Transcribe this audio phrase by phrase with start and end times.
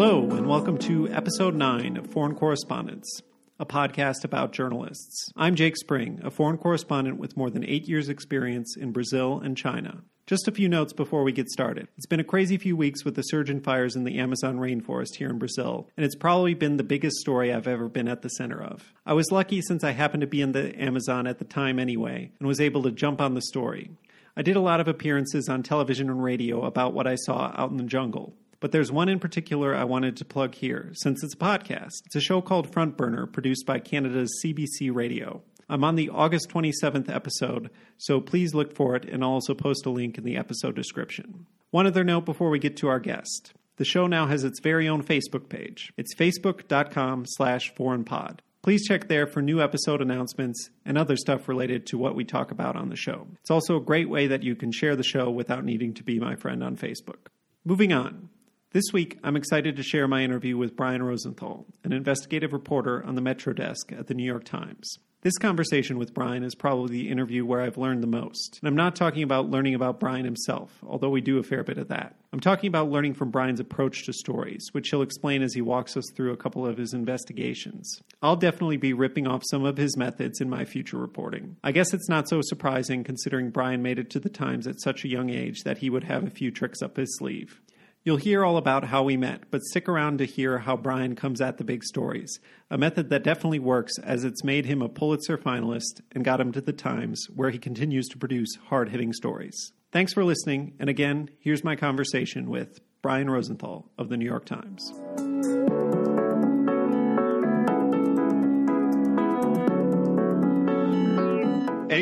[0.00, 3.20] Hello, and welcome to episode 9 of Foreign Correspondence,
[3.58, 5.32] a podcast about journalists.
[5.36, 9.56] I'm Jake Spring, a foreign correspondent with more than eight years' experience in Brazil and
[9.56, 10.04] China.
[10.28, 11.88] Just a few notes before we get started.
[11.96, 15.16] It's been a crazy few weeks with the surge in fires in the Amazon rainforest
[15.16, 18.28] here in Brazil, and it's probably been the biggest story I've ever been at the
[18.28, 18.94] center of.
[19.04, 22.30] I was lucky since I happened to be in the Amazon at the time anyway,
[22.38, 23.90] and was able to jump on the story.
[24.36, 27.72] I did a lot of appearances on television and radio about what I saw out
[27.72, 28.36] in the jungle.
[28.60, 31.92] But there's one in particular I wanted to plug here, since it's a podcast.
[32.06, 35.42] It's a show called Front Burner, produced by Canada's CBC Radio.
[35.68, 39.86] I'm on the August 27th episode, so please look for it, and I'll also post
[39.86, 41.46] a link in the episode description.
[41.70, 43.52] One other note before we get to our guest.
[43.76, 45.92] The show now has its very own Facebook page.
[45.96, 48.40] It's facebook.com slash foreignpod.
[48.62, 52.50] Please check there for new episode announcements and other stuff related to what we talk
[52.50, 53.28] about on the show.
[53.40, 56.18] It's also a great way that you can share the show without needing to be
[56.18, 57.28] my friend on Facebook.
[57.64, 58.30] Moving on.
[58.70, 63.14] This week, I'm excited to share my interview with Brian Rosenthal, an investigative reporter on
[63.14, 64.98] the Metro desk at the New York Times.
[65.22, 68.58] This conversation with Brian is probably the interview where I've learned the most.
[68.60, 71.78] And I'm not talking about learning about Brian himself, although we do a fair bit
[71.78, 72.16] of that.
[72.30, 75.96] I'm talking about learning from Brian's approach to stories, which he'll explain as he walks
[75.96, 78.02] us through a couple of his investigations.
[78.20, 81.56] I'll definitely be ripping off some of his methods in my future reporting.
[81.64, 85.06] I guess it's not so surprising considering Brian made it to the Times at such
[85.06, 87.62] a young age that he would have a few tricks up his sleeve.
[88.04, 91.40] You'll hear all about how we met, but stick around to hear how Brian comes
[91.40, 92.38] at the big stories,
[92.70, 96.52] a method that definitely works as it's made him a Pulitzer finalist and got him
[96.52, 99.72] to the Times, where he continues to produce hard hitting stories.
[99.90, 104.44] Thanks for listening, and again, here's my conversation with Brian Rosenthal of the New York
[104.44, 105.97] Times.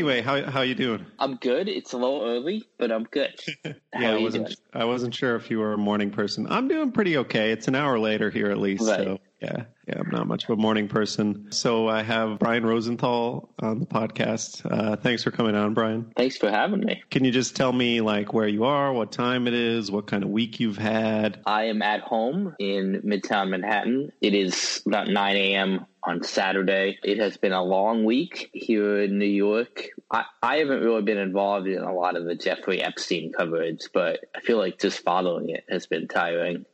[0.06, 1.04] Anyway, how how you doing?
[1.18, 1.68] I'm good.
[1.68, 3.34] It's a little early, but I'm good.
[3.64, 3.74] yeah,
[4.12, 4.56] I wasn't doing?
[4.72, 6.46] I wasn't sure if you were a morning person.
[6.48, 7.50] I'm doing pretty okay.
[7.50, 8.98] It's an hour later here at least, right.
[8.98, 11.52] so yeah, yeah, I'm not much of a morning person.
[11.52, 14.66] So I have Brian Rosenthal on the podcast.
[14.68, 16.12] Uh, thanks for coming on, Brian.
[16.16, 17.02] Thanks for having me.
[17.10, 20.24] Can you just tell me like where you are, what time it is, what kind
[20.24, 21.40] of week you've had?
[21.46, 24.10] I am at home in Midtown Manhattan.
[24.20, 25.86] It is about 9 a.m.
[26.02, 26.98] on Saturday.
[27.04, 29.90] It has been a long week here in New York.
[30.10, 34.24] I, I haven't really been involved in a lot of the Jeffrey Epstein coverage, but
[34.34, 36.66] I feel like just following it has been tiring.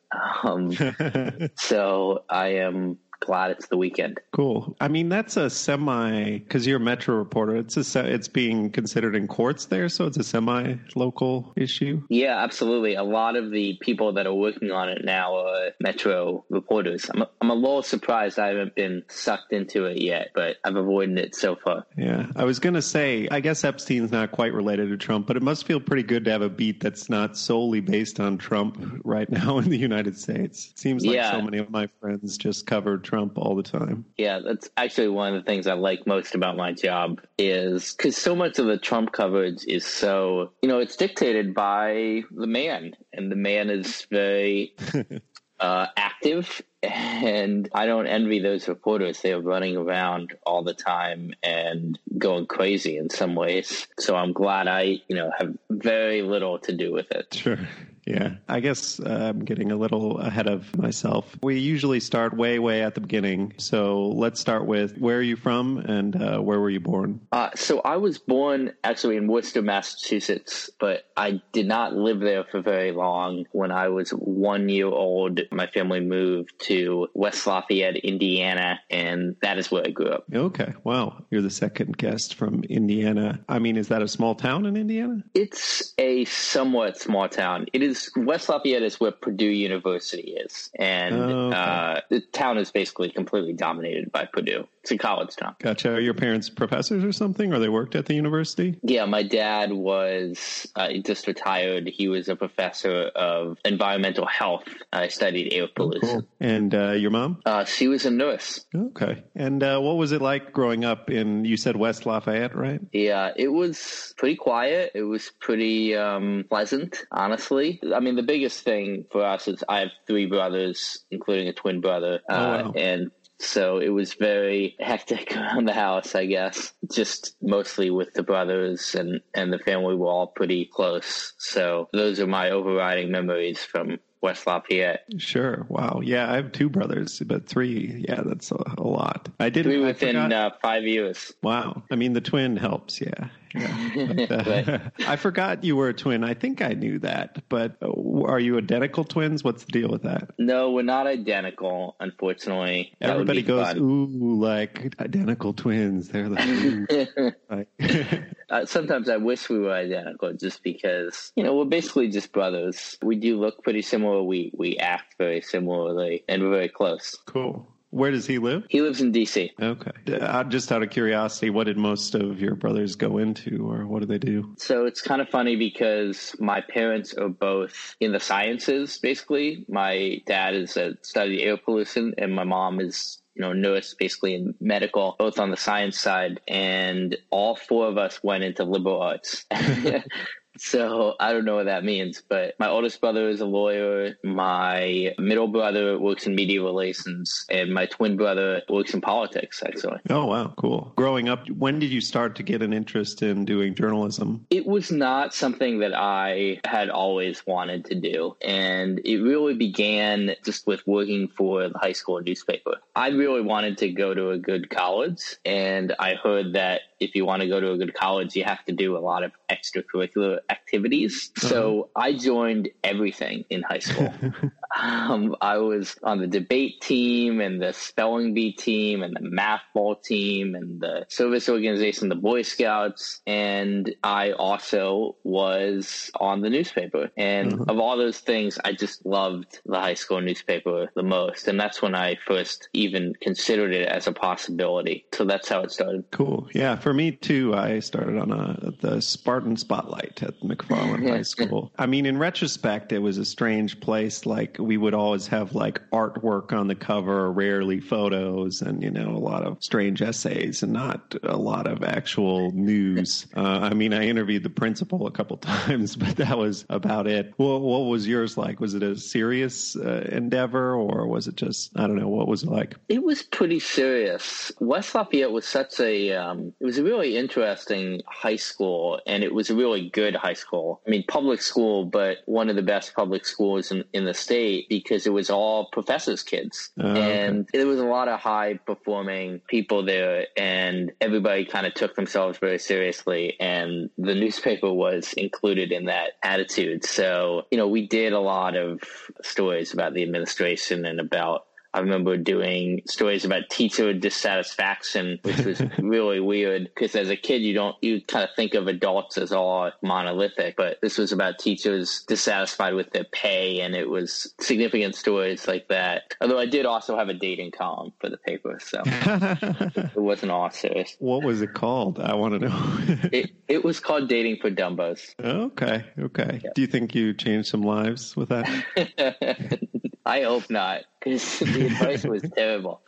[0.45, 0.73] Um,
[1.59, 4.21] so I am glad it's the weekend.
[4.33, 4.77] Cool.
[4.81, 7.57] I mean, that's a semi because you're a metro reporter.
[7.57, 12.03] It's a it's being considered in courts there, so it's a semi local issue.
[12.09, 12.95] Yeah, absolutely.
[12.95, 17.11] A lot of the people that are working on it now are metro reporters.
[17.13, 20.77] I'm a, I'm a little surprised I haven't been sucked into it yet, but I've
[20.77, 21.87] avoided it so far.
[21.97, 25.43] Yeah, I was gonna say, I guess Epstein's not quite related to Trump, but it
[25.43, 29.31] must feel pretty good to have a beat that's not solely based on Trump right
[29.31, 30.71] now in the United States.
[30.73, 31.33] It seems like yeah.
[31.33, 34.07] so many of my friends just covered Trump all the time.
[34.17, 38.17] Yeah, that's actually one of the things I like most about my job is because
[38.17, 42.95] so much of the Trump coverage is so, you know, it's dictated by the man,
[43.13, 44.75] and the man is very
[45.61, 46.63] uh, active.
[46.83, 49.21] And I don't envy those reporters.
[49.21, 53.87] They are running around all the time and going crazy in some ways.
[54.01, 57.35] So I'm glad I, you know, have very little to do with it.
[57.35, 57.59] Sure.
[58.07, 61.37] Yeah, I guess uh, I'm getting a little ahead of myself.
[61.43, 63.55] We usually start way, way at the beginning.
[63.59, 67.21] So let's start with where are you from and uh, where were you born?
[67.31, 72.45] Uh, so I was born actually in Worcester, Massachusetts, but I did not live there
[72.45, 73.47] for very long.
[73.53, 79.59] When I was one year old, my family moved to West Lafayette, Indiana, and that
[79.59, 80.25] is where I grew up.
[80.33, 81.25] Okay, wow.
[81.31, 83.41] You're the second guest from Indiana.
[83.49, 85.23] I mean, is that a small town in Indiana?
[85.35, 87.67] It's a somewhat small town.
[87.73, 91.57] It is is West Lafayette is where Purdue University is, and oh, okay.
[91.57, 94.67] uh, the town is basically completely dominated by Purdue.
[94.83, 95.55] It's a college town.
[95.61, 95.95] Gotcha.
[95.95, 98.77] Are your parents professors or something, or they worked at the university?
[98.83, 101.87] Yeah, my dad was uh, just retired.
[101.87, 104.65] He was a professor of environmental health.
[104.93, 106.09] I studied air pollution.
[106.09, 106.29] Oh, cool.
[106.41, 107.41] And uh, your mom?
[107.47, 108.67] Uh, she was a nurse.
[108.75, 109.23] Okay.
[109.37, 111.45] And uh, what was it like growing up in?
[111.45, 112.81] You said West Lafayette, right?
[112.93, 114.93] Yeah, it was pretty quiet.
[114.95, 117.79] It was pretty um, pleasant, honestly.
[117.95, 121.81] I mean, the biggest thing for us is I have three brothers, including a twin
[121.81, 122.69] brother, oh, wow.
[122.69, 126.73] Uh, and so it was very hectic around the house, I guess.
[126.91, 131.33] Just mostly with the brothers and, and the family were all pretty close.
[131.39, 135.05] So those are my overriding memories from West Lafayette.
[135.19, 135.67] Sure.
[135.69, 136.01] Wow.
[136.03, 138.05] Yeah, I have two brothers, but three.
[138.09, 139.29] Yeah, that's a, a lot.
[139.41, 141.33] I did three within uh, five years.
[141.43, 141.83] Wow.
[141.91, 143.01] I mean, the twin helps.
[143.01, 143.29] Yeah.
[143.55, 144.27] yeah.
[144.29, 146.25] But, uh, I forgot you were a twin.
[146.25, 149.45] I think I knew that, but Are you identical twins?
[149.45, 150.31] What's the deal with that?
[150.39, 152.95] No, we're not identical, unfortunately.
[153.01, 153.79] That Everybody goes, fun.
[153.79, 156.09] ooh, like identical twins.
[156.09, 156.49] They're like,
[158.53, 162.99] uh, sometimes I wish we were identical just because, you know, we're basically just brothers.
[163.03, 164.23] We do look pretty similar.
[164.23, 167.17] We, we act very similarly and we're very close.
[167.27, 167.67] Cool.
[167.91, 168.65] Where does he live?
[168.71, 169.53] He lives in D.C.
[169.61, 169.91] Okay.
[170.19, 174.01] Uh, just out of curiosity, what did most of your brothers go into, or what
[174.01, 174.55] do they do?
[174.57, 178.97] So it's kind of funny because my parents are both in the sciences.
[178.97, 183.95] Basically, my dad is a study air pollution, and my mom is you know, nurse
[183.95, 186.41] basically in medical, both on the science side.
[186.49, 189.45] And all four of us went into liberal arts.
[190.59, 194.17] So I don't know what that means, but my oldest brother is a lawyer.
[194.23, 199.99] My middle brother works in media relations, and my twin brother works in politics, actually.
[200.11, 200.53] Oh, wow.
[200.57, 200.93] Cool.
[200.97, 204.47] Growing up, when did you start to get an interest in doing journalism?
[204.51, 208.37] It was not something that I had always wanted to do.
[208.43, 212.77] And it really began just with working for the high school newspaper.
[212.95, 217.25] I really wanted to go to a good college, and I heard that if you
[217.25, 220.39] want to go to a good college, you have to do a lot of extracurricular
[220.51, 221.31] activities.
[221.37, 221.49] Uh-huh.
[221.49, 224.13] So I joined everything in high school.
[224.81, 229.63] um, I was on the debate team and the spelling bee team and the math
[229.75, 233.21] ball team and the service organization, the Boy Scouts.
[233.27, 237.11] And I also was on the newspaper.
[237.17, 237.65] And uh-huh.
[237.69, 241.49] of all those things, I just loved the high school newspaper the most.
[241.49, 245.07] And that's when I first even considered it as a possibility.
[245.13, 246.05] So that's how it started.
[246.11, 246.49] Cool.
[246.55, 246.77] Yeah.
[246.77, 251.73] For for me too, I started on a, the Spartan Spotlight at McFarland High School.
[251.79, 254.27] I mean, in retrospect, it was a strange place.
[254.27, 259.09] Like we would always have like artwork on the cover, rarely photos, and you know
[259.09, 263.27] a lot of strange essays, and not a lot of actual news.
[263.43, 267.33] Uh, I mean, I interviewed the principal a couple times, but that was about it.
[267.39, 268.61] Well, what was yours like?
[268.61, 272.09] Was it a serious uh, endeavor, or was it just I don't know?
[272.09, 272.77] What was it like?
[272.89, 274.53] It was pretty serious.
[274.61, 279.33] West Lafayette was such a um, it was a really interesting high school, and it
[279.33, 280.81] was a really good high school.
[280.87, 284.69] I mean, public school, but one of the best public schools in, in the state
[284.69, 286.71] because it was all professors' kids.
[286.79, 287.59] Oh, and okay.
[287.59, 292.39] there was a lot of high performing people there, and everybody kind of took themselves
[292.39, 293.37] very seriously.
[293.41, 296.85] And the newspaper was included in that attitude.
[296.85, 298.81] So, you know, we did a lot of
[299.23, 305.63] stories about the administration and about I remember doing stories about teacher dissatisfaction, which was
[305.79, 309.33] really weird because as a kid, you don't, you kind of think of adults as
[309.33, 314.95] all monolithic, but this was about teachers dissatisfied with their pay and it was significant
[314.95, 316.15] stories like that.
[316.21, 320.51] Although I did also have a dating column for the paper, so it wasn't all
[320.51, 320.95] serious.
[320.99, 321.99] What was it called?
[321.99, 322.79] I want to know.
[323.13, 325.15] it, it was called Dating for Dumbos.
[325.19, 325.85] Okay.
[325.99, 326.41] Okay.
[326.45, 326.51] Yeah.
[326.55, 329.59] Do you think you changed some lives with that?
[330.05, 332.83] I hope not, because the advice was terrible.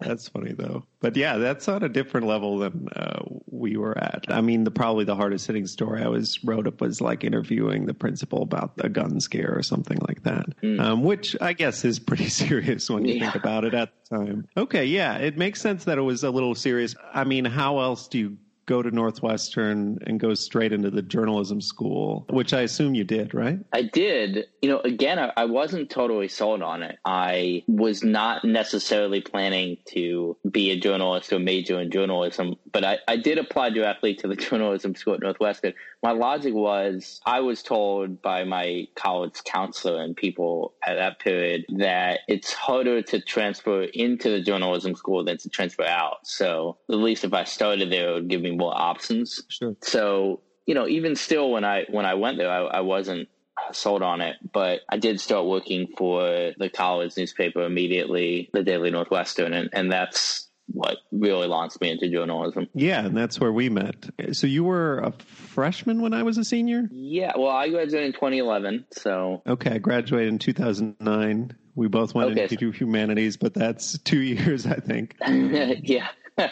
[0.00, 4.24] That's funny though, but yeah, that's on a different level than uh, we were at.
[4.28, 7.86] I mean, the probably the hardest hitting story I was wrote up was like interviewing
[7.86, 10.80] the principal about a gun scare or something like that, mm.
[10.80, 13.30] um, which I guess is pretty serious when you yeah.
[13.30, 14.48] think about it at the time.
[14.56, 16.94] Okay, yeah, it makes sense that it was a little serious.
[17.12, 21.60] I mean, how else do you go to Northwestern and go straight into the journalism
[21.60, 23.58] school, which I assume you did, right?
[23.72, 24.46] I did.
[24.62, 26.98] You know, again, I, I, wasn't totally sold on it.
[27.04, 32.98] I was not necessarily planning to be a journalist or major in journalism, but I,
[33.06, 35.74] I did apply directly to the journalism school at Northwestern.
[36.02, 41.64] My logic was I was told by my college counselor and people at that period
[41.78, 46.26] that it's harder to transfer into the journalism school than to transfer out.
[46.26, 49.42] So at least if I started there, it would give me more options.
[49.48, 49.76] Sure.
[49.80, 53.28] So you know, even still, when I when I went there, I, I wasn't
[53.72, 58.90] sold on it, but I did start working for the college newspaper immediately, the Daily
[58.90, 62.68] Northwestern, and, and that's what really launched me into journalism.
[62.74, 64.08] Yeah, and that's where we met.
[64.32, 66.88] So you were a freshman when I was a senior?
[66.90, 69.42] Yeah, well, I graduated in 2011, so.
[69.46, 71.56] Okay, I graduated in 2009.
[71.74, 72.48] We both went okay.
[72.50, 75.16] into humanities, but that's two years, I think.
[75.26, 76.08] yeah.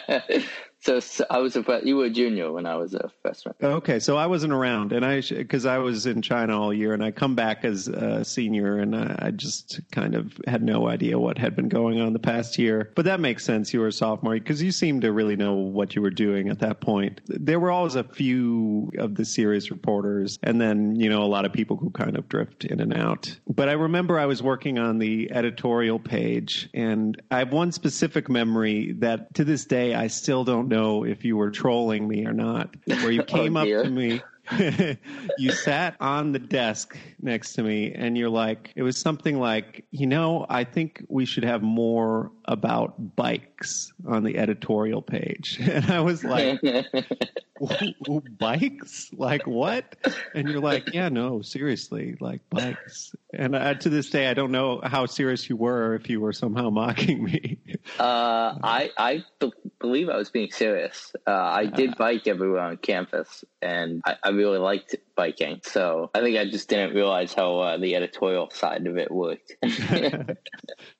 [0.83, 3.55] So, so, I was a you were a junior when I was a freshman.
[3.63, 7.01] Okay, so I wasn't around, and I because I was in China all year, and
[7.01, 11.17] I come back as a senior, and I, I, just kind of had no idea
[11.17, 12.91] what had been going on the past year.
[12.95, 13.73] But that makes sense.
[13.73, 16.59] You were a sophomore because you seemed to really know what you were doing at
[16.59, 17.21] that point.
[17.27, 21.45] There were always a few of the serious reporters, and then you know a lot
[21.45, 23.33] of people who kind of drift in and out.
[23.47, 28.27] But I remember I was working on the editorial page, and I have one specific
[28.27, 32.33] memory that to this day I still don't know if you were trolling me or
[32.33, 32.75] not.
[32.85, 34.21] Where you oh, came oh, up to me
[35.37, 39.85] you sat on the desk next to me and you're like, it was something like,
[39.91, 45.59] you know, I think we should have more about bikes on the editorial page.
[45.73, 46.61] And I was like,
[48.37, 49.09] bikes?
[49.13, 49.95] Like what?
[50.35, 53.15] And you're like, yeah, no, seriously, like bikes.
[53.33, 56.33] And uh, to this day, I don't know how serious you were if you were
[56.33, 57.57] somehow mocking me.
[57.99, 61.15] Uh, I I b- believe I was being serious.
[61.25, 61.95] Uh, I did uh.
[61.97, 65.61] bike everywhere on campus, and I, I, really liked biking.
[65.63, 69.55] So I think I just didn't realize how uh, the editorial side of it worked.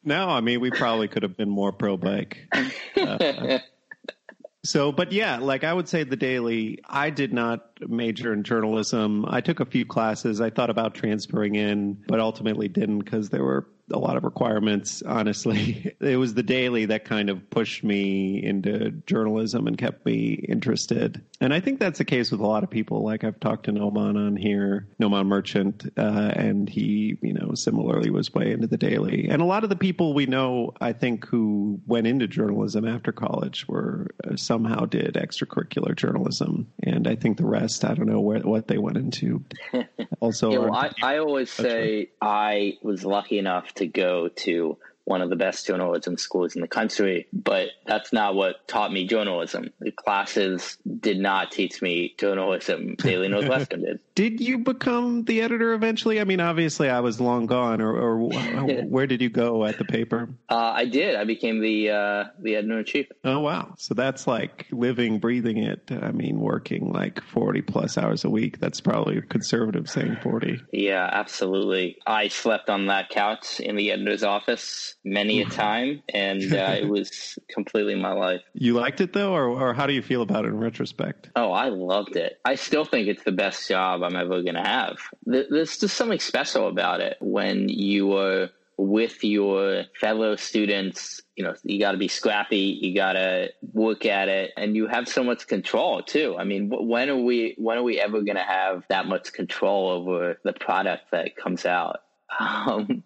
[0.03, 2.48] No, I mean we probably could have been more pro bike.
[2.95, 3.60] Uh,
[4.65, 9.25] so, but yeah, like I would say the daily, I did not major in journalism.
[9.27, 10.39] I took a few classes.
[10.39, 15.01] I thought about transferring in, but ultimately didn't because there were a lot of requirements,
[15.05, 15.95] honestly.
[16.03, 21.23] It was the daily that kind of pushed me into journalism and kept me interested.
[21.39, 23.03] And I think that's the case with a lot of people.
[23.03, 28.09] Like I've talked to Nomaan on here, Nomaan Merchant, uh, and he, you know, similarly
[28.09, 29.27] was way into the daily.
[29.29, 33.11] And a lot of the people we know, I think, who went into journalism after
[33.11, 36.67] college were uh, somehow did extracurricular journalism.
[36.83, 39.43] And I think the rest, I don't know where, what they went into.
[40.19, 45.22] Also, yeah, well, I, I always say I was lucky enough to go to one
[45.22, 49.69] of the best journalism schools in the country, but that's not what taught me journalism.
[49.79, 52.95] The classes did not teach me journalism.
[52.95, 54.00] Daily Northwestern did.
[54.15, 56.22] Did you become the editor eventually?
[56.22, 57.81] I mean, obviously, I was long gone.
[57.81, 58.17] Or, or
[58.88, 60.29] where did you go at the paper?
[60.50, 61.15] Uh, I did.
[61.15, 63.07] I became the uh, the editor in chief.
[63.24, 63.74] Oh wow!
[63.77, 65.91] So that's like living, breathing it.
[65.91, 68.60] I mean, working like forty plus hours a week.
[68.60, 70.62] That's probably conservative saying forty.
[70.72, 71.98] Yeah, absolutely.
[72.05, 76.88] I slept on that couch in the editor's office many a time, and uh, it
[76.88, 78.41] was completely my life.
[78.53, 81.29] You liked it though, or, or how do you feel about it in retrospect?
[81.36, 82.39] Oh, I loved it.
[82.45, 84.98] I still think it's the best job I'm ever going to have.
[85.25, 91.53] There's just something special about it when you are with your fellow students you know
[91.63, 95.24] you got to be scrappy you got to work at it and you have so
[95.24, 98.83] much control too i mean when are we when are we ever going to have
[98.89, 102.01] that much control over the product that comes out
[102.39, 103.03] um,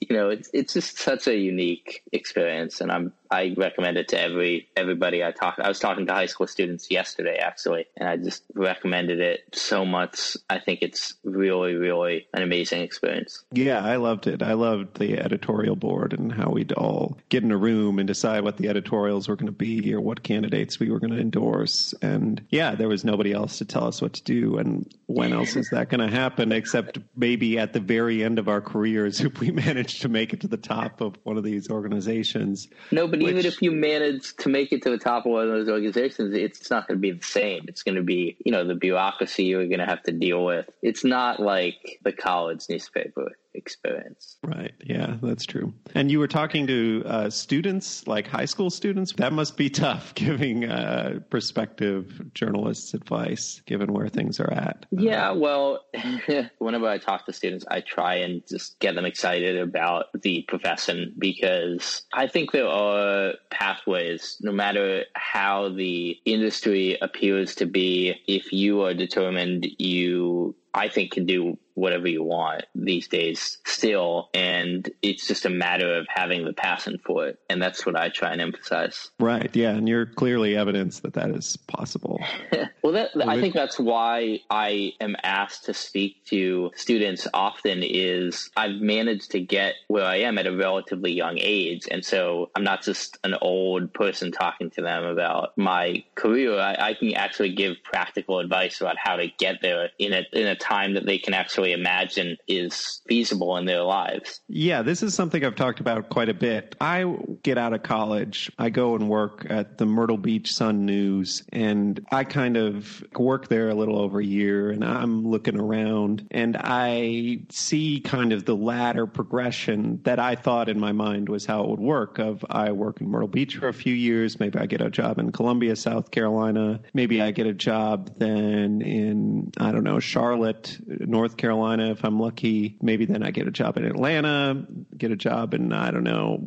[0.00, 4.20] you know, it's it's just such a unique experience, and I'm I recommend it to
[4.20, 5.58] every everybody I talk.
[5.58, 9.84] I was talking to high school students yesterday actually, and I just recommended it so
[9.84, 10.36] much.
[10.48, 13.44] I think it's really, really an amazing experience.
[13.52, 14.42] Yeah, I loved it.
[14.42, 18.44] I loved the editorial board and how we'd all get in a room and decide
[18.44, 21.94] what the editorials were going to be or what candidates we were going to endorse.
[22.02, 24.58] And yeah, there was nobody else to tell us what to do.
[24.58, 28.48] And when else is that going to happen except maybe at the very end of
[28.48, 31.70] our careers if we manage to make it to the top of one of these
[31.70, 32.68] organizations?
[32.90, 35.42] Nobody but Which, even if you manage to make it to the top of one
[35.44, 37.64] of those organizations, it's not going to be the same.
[37.68, 40.66] It's going to be, you know, the bureaucracy you're going to have to deal with.
[40.82, 44.36] It's not like the college newspaper experience.
[44.42, 44.72] Right.
[44.84, 45.72] Yeah, that's true.
[45.94, 49.12] And you were talking to uh, students, like high school students.
[49.14, 54.86] That must be tough giving uh, prospective journalists advice given where things are at.
[54.90, 55.32] Yeah.
[55.32, 55.84] Well,
[56.58, 61.14] whenever I talk to students, I try and just get them excited about the profession
[61.18, 68.52] because I think there are pathways, no matter how the industry appears to be, if
[68.52, 74.30] you are determined, you I think can do whatever you want these days still.
[74.32, 77.38] And it's just a matter of having the passion for it.
[77.50, 79.10] And that's what I try and emphasize.
[79.20, 79.54] Right.
[79.54, 79.70] Yeah.
[79.70, 82.24] And you're clearly evidence that that is possible.
[82.82, 88.50] well, that, I think that's why I am asked to speak to students often is
[88.56, 91.86] I've managed to get where I am at a relatively young age.
[91.90, 96.58] And so I'm not just an old person talking to them about my career.
[96.58, 100.46] I, I can actually give practical advice about how to get there in a, in
[100.46, 104.40] a time that they can actually imagine is feasible in their lives.
[104.48, 106.74] Yeah, this is something I've talked about quite a bit.
[106.80, 111.42] I get out of college, I go and work at the Myrtle Beach Sun News,
[111.52, 116.26] and I kind of work there a little over a year, and I'm looking around
[116.30, 121.46] and I see kind of the ladder progression that I thought in my mind was
[121.46, 124.58] how it would work of I work in Myrtle Beach for a few years, maybe
[124.58, 129.52] I get a job in Columbia, South Carolina, maybe I get a job then in
[129.58, 130.55] I don't know, Charlotte,
[130.86, 132.76] North Carolina if I'm lucky.
[132.80, 136.46] Maybe then I get a job in Atlanta, get a job in, I don't know,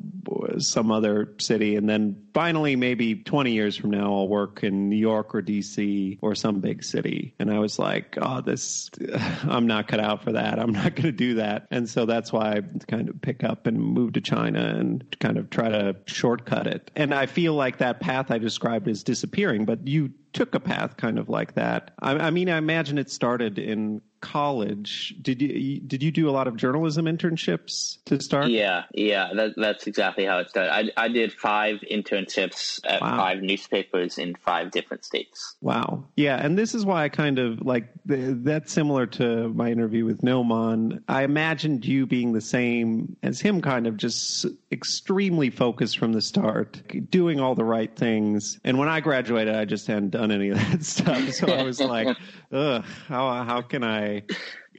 [0.59, 1.75] some other city.
[1.75, 6.19] And then finally, maybe 20 years from now, I'll work in New York or DC
[6.21, 7.35] or some big city.
[7.39, 8.89] And I was like, oh, this,
[9.43, 10.59] I'm not cut out for that.
[10.59, 11.67] I'm not going to do that.
[11.71, 15.37] And so that's why I kind of pick up and move to China and kind
[15.37, 16.91] of try to shortcut it.
[16.95, 20.97] And I feel like that path I described is disappearing, but you took a path
[20.97, 21.91] kind of like that.
[21.99, 26.31] I, I mean, I imagine it started in college, did you did you do a
[26.31, 28.49] lot of journalism internships to start?
[28.49, 30.93] Yeah, yeah, that, that's exactly how it started.
[30.97, 33.17] I, I did five internships at wow.
[33.17, 35.55] five newspapers in five different states.
[35.61, 40.05] Wow, yeah, and this is why I kind of like that's similar to my interview
[40.05, 41.01] with Nomaan.
[41.07, 46.21] I imagined you being the same as him, kind of just extremely focused from the
[46.21, 48.59] start, doing all the right things.
[48.63, 51.79] And when I graduated, I just hadn't done any of that stuff, so I was
[51.79, 52.17] like,
[52.51, 54.25] ugh, how how can I Okay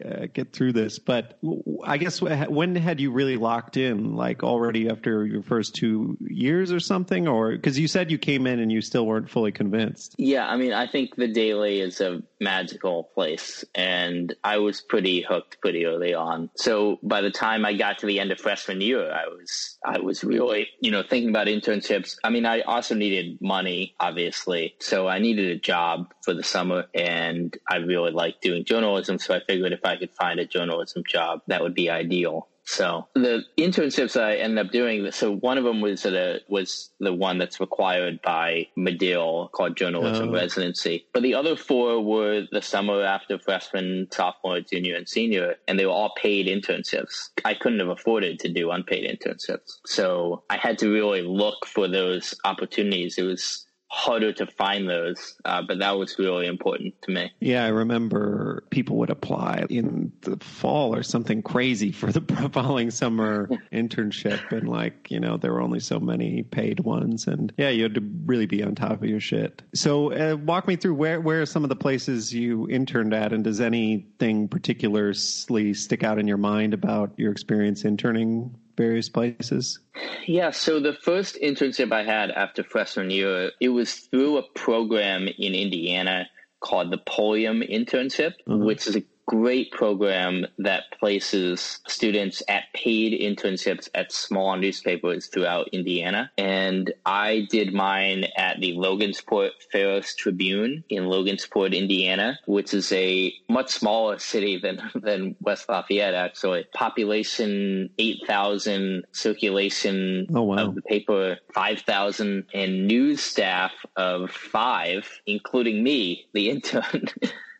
[0.04, 0.99] uh, get through this.
[0.99, 1.38] But
[1.85, 4.14] I guess when had you really locked in?
[4.16, 8.47] Like already after your first two years or something, or because you said you came
[8.47, 10.14] in and you still weren't fully convinced.
[10.19, 15.23] Yeah, I mean, I think the Daily is a magical place, and I was pretty
[15.23, 16.50] hooked pretty early on.
[16.57, 19.99] So by the time I got to the end of freshman year, I was I
[20.00, 22.16] was really you know thinking about internships.
[22.25, 26.87] I mean, I also needed money, obviously, so I needed a job for the summer,
[26.95, 29.19] and I really liked doing journalism.
[29.19, 32.49] So I figured if I could find a journalism job, that would be ideal.
[32.71, 37.13] So the internships I ended up doing, so one of them was a, was the
[37.13, 40.33] one that's required by Medill called journalism oh.
[40.33, 41.05] residency.
[41.13, 45.87] But the other four were the summer after freshman, sophomore, junior, and senior, and they
[45.87, 47.31] were all paid internships.
[47.45, 49.79] I couldn't have afforded to do unpaid internships.
[49.87, 53.19] So I had to really look for those opportunities.
[53.19, 57.33] It was harder to find those, uh, but that was really important to me.
[57.41, 62.21] Yeah, I remember people would apply in the fall or something crazy for the
[62.53, 67.53] following summer internship, and like you know there were only so many paid ones, and
[67.59, 69.63] yeah, you had to really be on top of your shit.
[69.75, 73.33] So, uh, walk me through where where are some of the places you interned at,
[73.33, 79.79] and does anything particularly stick out in your mind about your experience interning various places?
[80.27, 85.29] Yeah, so the first internship I had after freshman year, it was through a program
[85.29, 86.29] in Indiana
[86.61, 88.65] called the Pulliam Internship, mm-hmm.
[88.65, 95.69] which is a great program that places students at paid internships at small newspapers throughout
[95.69, 96.33] Indiana.
[96.37, 103.33] And I did mine at the Logansport Pharos Tribune in Logansport, Indiana, which is a
[103.49, 106.65] much smaller city than, than West Lafayette, actually.
[106.75, 110.57] Population 8,000, circulation oh, wow.
[110.57, 117.04] of the paper 5,000, and news staff of five, including me, the intern.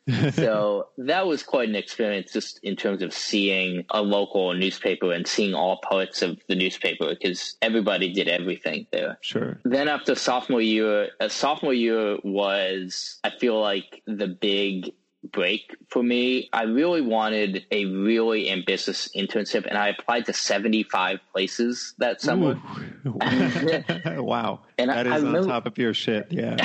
[0.33, 5.27] so that was quite an experience just in terms of seeing a local newspaper and
[5.27, 9.19] seeing all parts of the newspaper because everybody did everything there.
[9.21, 9.61] Sure.
[9.65, 15.77] Then after sophomore year, a uh, sophomore year was, I feel like the big break
[15.89, 16.49] for me.
[16.53, 22.61] I really wanted a really ambitious internship, and I applied to 75 places that summer.
[23.05, 24.61] wow.
[24.79, 26.29] and that I, is I remember, on top of your shit.
[26.31, 26.57] Yeah.